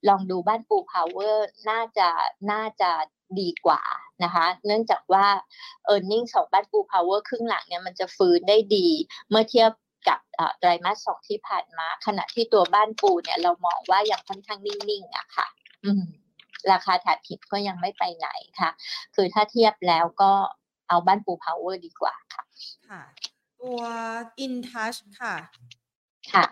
[0.10, 2.10] ลองดูบ้านปูพาวเวอร์น่าจะ
[2.52, 2.92] น่าจะ
[3.40, 3.82] ดีกว่า
[4.24, 5.28] นะคะ เนื่องจากว่า
[5.94, 8.88] e a r n i n g ของบ้านปูพาวเวอร์ครึ่งหลังเนี่ยมันจะฟื้นได้ดี
[9.30, 9.72] เมื่อเทียบ
[10.08, 10.20] กับ
[10.60, 15.48] ไตรมาสสองที่ผ่านมา ขณะที่ตัวบ้านปูเนี่ยเรามองว่ายังค่อนข้างนิ่งๆอะค่ะ
[15.86, 16.04] อืม
[16.72, 18.70] ราคาถ่านหินก็ยังไม่ไปไหนค่ะ
[19.16, 20.32] คือถ้าเทียบแล้วก็
[20.90, 22.44] เอาบ้านปูพาวเวอร์ดีกว่าค่ะ
[22.90, 23.02] ค่ะ
[23.62, 23.82] ตัว
[24.46, 25.36] InTouch ค่ะ
[26.32, 26.44] ค่ะ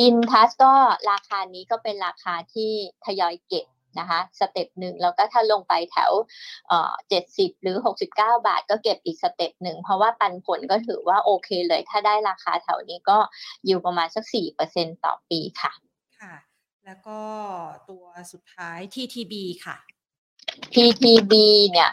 [0.00, 0.72] InTouch ก็
[1.10, 2.72] ราคานี้ก็เป็นราคาที่
[3.04, 3.66] ทยอยเก็บ
[4.00, 6.12] นะคะ step หนึ่งแล้วก็ถ้าลงไปแถว
[7.08, 13.18] เจ็ดสิบหรือหกสิบเก้าบาท ก็เก็บอีก step หนึ่งเพราะว่าปันผลก็ถือว่าโอเคเลย ถ้าได้ราคาแถวนี้ก็
[13.66, 15.72] อยู่ประมาณสักสี่เปอร์เซ็นต่อปีค่ะ
[16.20, 16.34] ค่ะ
[16.86, 17.18] แล้วก็
[17.90, 19.34] ตัวสุดท้าย TTB
[19.64, 19.76] ค่ะ
[20.74, 21.32] TTB
[21.70, 21.90] เนี่ย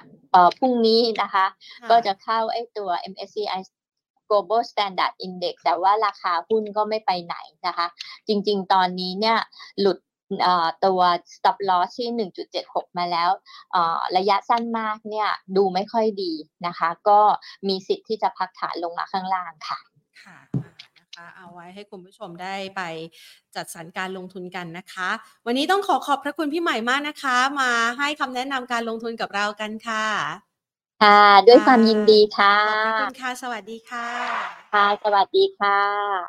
[0.57, 1.45] พรุ่งนี้นะคะ
[1.81, 3.61] ค่ะก็จะเข้าไอ้ตัว MSCI
[4.29, 7.35] Global Standard Index แต่ว่าราคาหุ้นก็ไม่ไปไหน
[7.67, 7.87] นะคะ
[8.27, 9.37] จริงๆ ตอนนี้เนี่ย
[9.81, 9.97] หลุด
[10.41, 11.01] เอ่อตัว
[11.35, 13.29] stop loss ที่ 1.76 มาแล้ว
[14.17, 16.33] ระยะสั้นมากเนี่ยดูไม่ค่อยดี
[16.67, 17.19] นะคะ ก็
[17.67, 19.79] มีสิทธิ์ที่จะพักฐานลงมาข้างล่างค่ะ
[20.23, 20.37] ค่ะ
[20.99, 22.81] นะคะเอาไว้ให้คุณผู้ชมได้ไป
[23.55, 25.09] จัดสรรการลงทุนกันนะคะ
[25.45, 30.48] วันนี้ต้องขอขอบพระคุณพี่ใหม่มากนะคะ มาให้คำแนะนำการลงทุนกับเรากันค่ะ
[31.01, 34.07] ค่ะ ด้วยความยินดีค่ะขอบพระคุณค่ะ สวัสดีค่ะ
[34.73, 35.79] ค่ะ สวัสดีค่ะ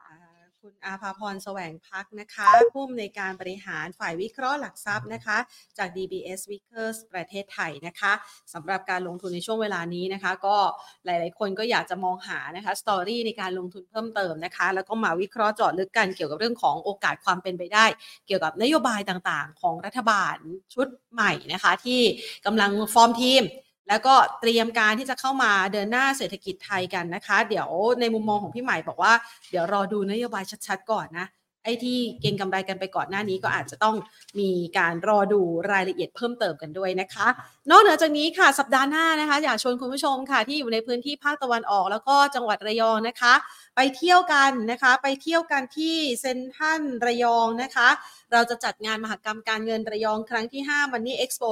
[0.09, 0.19] อ่า
[0.61, 5.39] คุณอาภาพรแสวงพักนะคะ ผู้อำนวยการบริหารฝ่ายวิเคราะห์หลักทรัพย์นะคะ
[5.79, 8.13] จาก DBS Vickers ประเทศไทยนะคะ
[8.55, 10.57] สำหรับการลงทุนในช่วงเวลานี้นะคะ ก็
[11.05, 17.87] หลาย ๆ คนก็อยากจะมองหานะคะสตอรี่ในการลงทุนเพิ่มเติมนะคะ แล้วก็มาวิเคราะห์เจาะลึกกันเกี่ยวกับเรื่องของโอกาสความเป็นไปได้
[18.27, 20.37] เกี่ยวกับนโยบายต่าง ๆ ของรัฐบาล
[20.75, 22.01] ชุดใหม่นะคะ ที่
[22.47, 23.45] กำลังฟอร์มทีม
[23.89, 27.69] แล้วก็เตรียมการที่จะเข้ามาเดินหน้าเศรษฐกิจไทยกันนะคะ เดี๋ยว
[28.01, 29.13] ในมุมมองของพี่ใหม่บอกว่า
[29.51, 31.27] เดี๋ยวรอดูนโยบายชัดๆ ก่อนนะ
[31.65, 33.97] ไอ้ที่เก็งกำไรกันไปก่อนหน้านี้ก็อาจจะต้อง
[34.41, 35.41] มีการรอดู
[35.73, 37.27] รายละเอียดเพิ่มเติมกันด้วยนะคะ
[37.71, 43.35] นอกเหนือจากนี้ค่ะสัปดาห์หน้านะคะ อยากชวนคุณผู้ชมค่ะที่อยู่ในพื้นที่ภาคตะวันออก แล้วก็จังหวัดระยองนะคะ
[43.77, 47.89] ไปเที่ยวกันนะคะ ไปเที่ยวกันที่เซ็นทรัลระยองนะคะ
[48.33, 51.49] เราจะจัดงานมหกรรมการเงินระยองครั้งที่5 Money Expo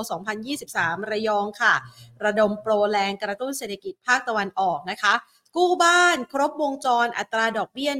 [0.54, 1.74] 2023 ระยองค่ะ
[2.24, 5.14] ระดมโปรแรงกระตุ้นเศรษฐกิจภาคตะวันออกนะคะ
[5.56, 7.90] กู้บ้านครบวงจรอัตราดอกเบี้ย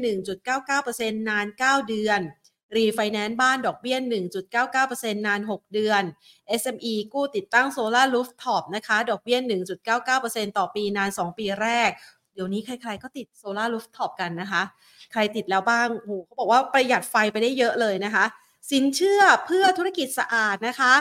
[0.61, 2.21] 1.99%นาน 9 เดือน
[2.77, 3.97] รีไฟแนนซ์บ้านดอกเบี้ย
[4.63, 6.03] 1.99%นาน 6 เดือน
[6.61, 9.39] SME กู้ติดตั้งโซลาร์รูฟท็อปนะคะ ดอกเบี้ย
[9.99, 11.91] 1.99%ต่อปีนาน 2 ปีแรก
[12.35, 14.63] เดี๋ยวนี้ใครๆก็ติดโซลาร์รูฟท็อปกันนะคะ
[15.13, 18.25] ใครติดแล้วบ้างโอ้โหเขาบอกว่าประหยัดไฟไปได้เยอะเลยนะคะ
[18.71, 20.95] สินเชื่อเพื่อธุรกิจสะอาดนะคะ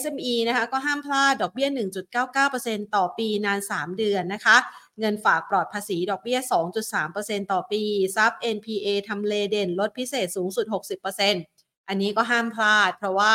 [0.00, 1.68] SME นะคะก็ห้ามพลาดดอกเบี้ย
[2.32, 4.56] 1.99%ต่อปีนาน 3 เดือนนะคะ
[5.00, 6.38] เงินฝากปลอดภาษีดอกเบี้ย
[6.92, 7.82] 2.3%ต่อปี
[8.16, 13.34] ซับ NPA ทำเลเด่นลดพิเศษสูงสุด 60%อันนี้ก็ห้ามพลาด เพราะว่า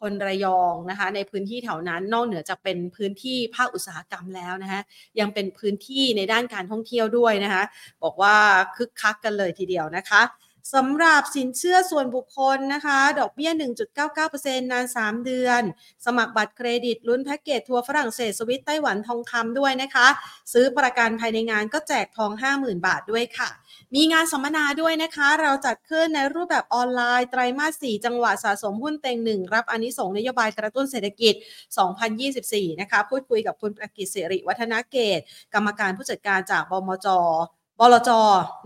[0.00, 4.80] คนระยองนะคะในพื้นที่แถวนั้นนอกเหนือจากเป็นพื้นที่ภาคอุตสาหกรรมแล้วนะคะ
[5.20, 7.64] ยังเป็นพื้นที่ในด้านการท่องเที่ยวด้วยนะคะ
[8.02, 8.36] บอกว่า
[8.76, 10.22] คึกคักกันเลยทีเดียวนะคะ
[10.74, 13.50] สำหรับสินเชื่อส่วนบุคคลนะคะ ดอกเบี้ย
[14.12, 15.62] 1.99%นาน 3 เดือน
[16.06, 20.06] สมัครบัตรเครดิตลุ้นแพ็กเกจทัวร์ฝรั่งเศสสวิตไต้หวันทองคำด้วยนะคะ
[20.52, 23.48] ซื้อประกันภายในงานก็แจกทอง 50,000 บาทด้วยค่ะ
[23.94, 31.34] มีงานสัมมนาด้วยนะคะ เราจัดขึ้นในรูปแบบออนไลน์ ไตรมาส 4 จังหวะสะสมหุ้นเต็งหนึ่งรับอานิสงส์นโยบายกระตุ้นเศรษฐกิจ
[32.12, 35.20] 2024 นะคะ พูดคุยกับคุณประกิตสิริวัฒนาเกต
[35.54, 37.08] กรรมการผู้จัดการจากบมจ
[37.78, 38.10] บลจ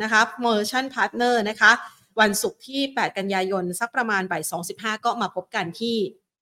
[0.02, 1.72] นะคะ Merchant Partner นะคะ
[2.20, 4.42] วันศุกร์ที่ 8 กันยายน สักประมาณบ่าย
[4.74, 5.96] 2.15 ก็มาพบกันที่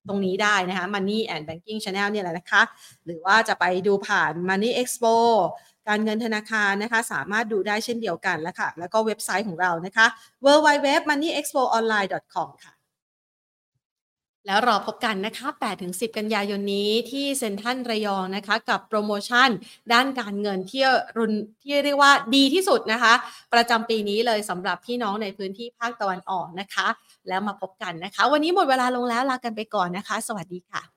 [0.08, 2.62] ตรงนี้ได้นะคะ Money and Banking Channel เนี่ยแหละนะคะ
[3.04, 5.14] หรือว่าจะไปดูผ่าน Money Expo
[5.88, 10.06] การเงินธนาคารนะคะ สามารถดูได้เช่นเดียวกันแล้วค่ะ แล้วก็เว็บไซต์ของเรานะคะ
[10.44, 12.73] www.moneyexpoonline.com ค่ะ
[14.46, 19.48] แล้วรอพบกันนะคะ 8-10 กันยายนนี้ที่เซ็นทรัลระยองนะคะ กับโปรโมชั่น
[19.92, 20.82] ด้านการเงินที่
[21.18, 21.32] รุน
[21.62, 23.14] ที่เรียกว่าดีที่สุดนะคะ
[23.54, 26.86] ประจำปีนี้เลยสำหรับพี่น้องในพื้นที่ภาคตะวันออกนะคะ
[27.28, 30.93] แล้วมาพบกันนะคะ วันนี้หมดเวลาลงแล้วลากันไปก่อนนะคะ สวัสดีค่ะ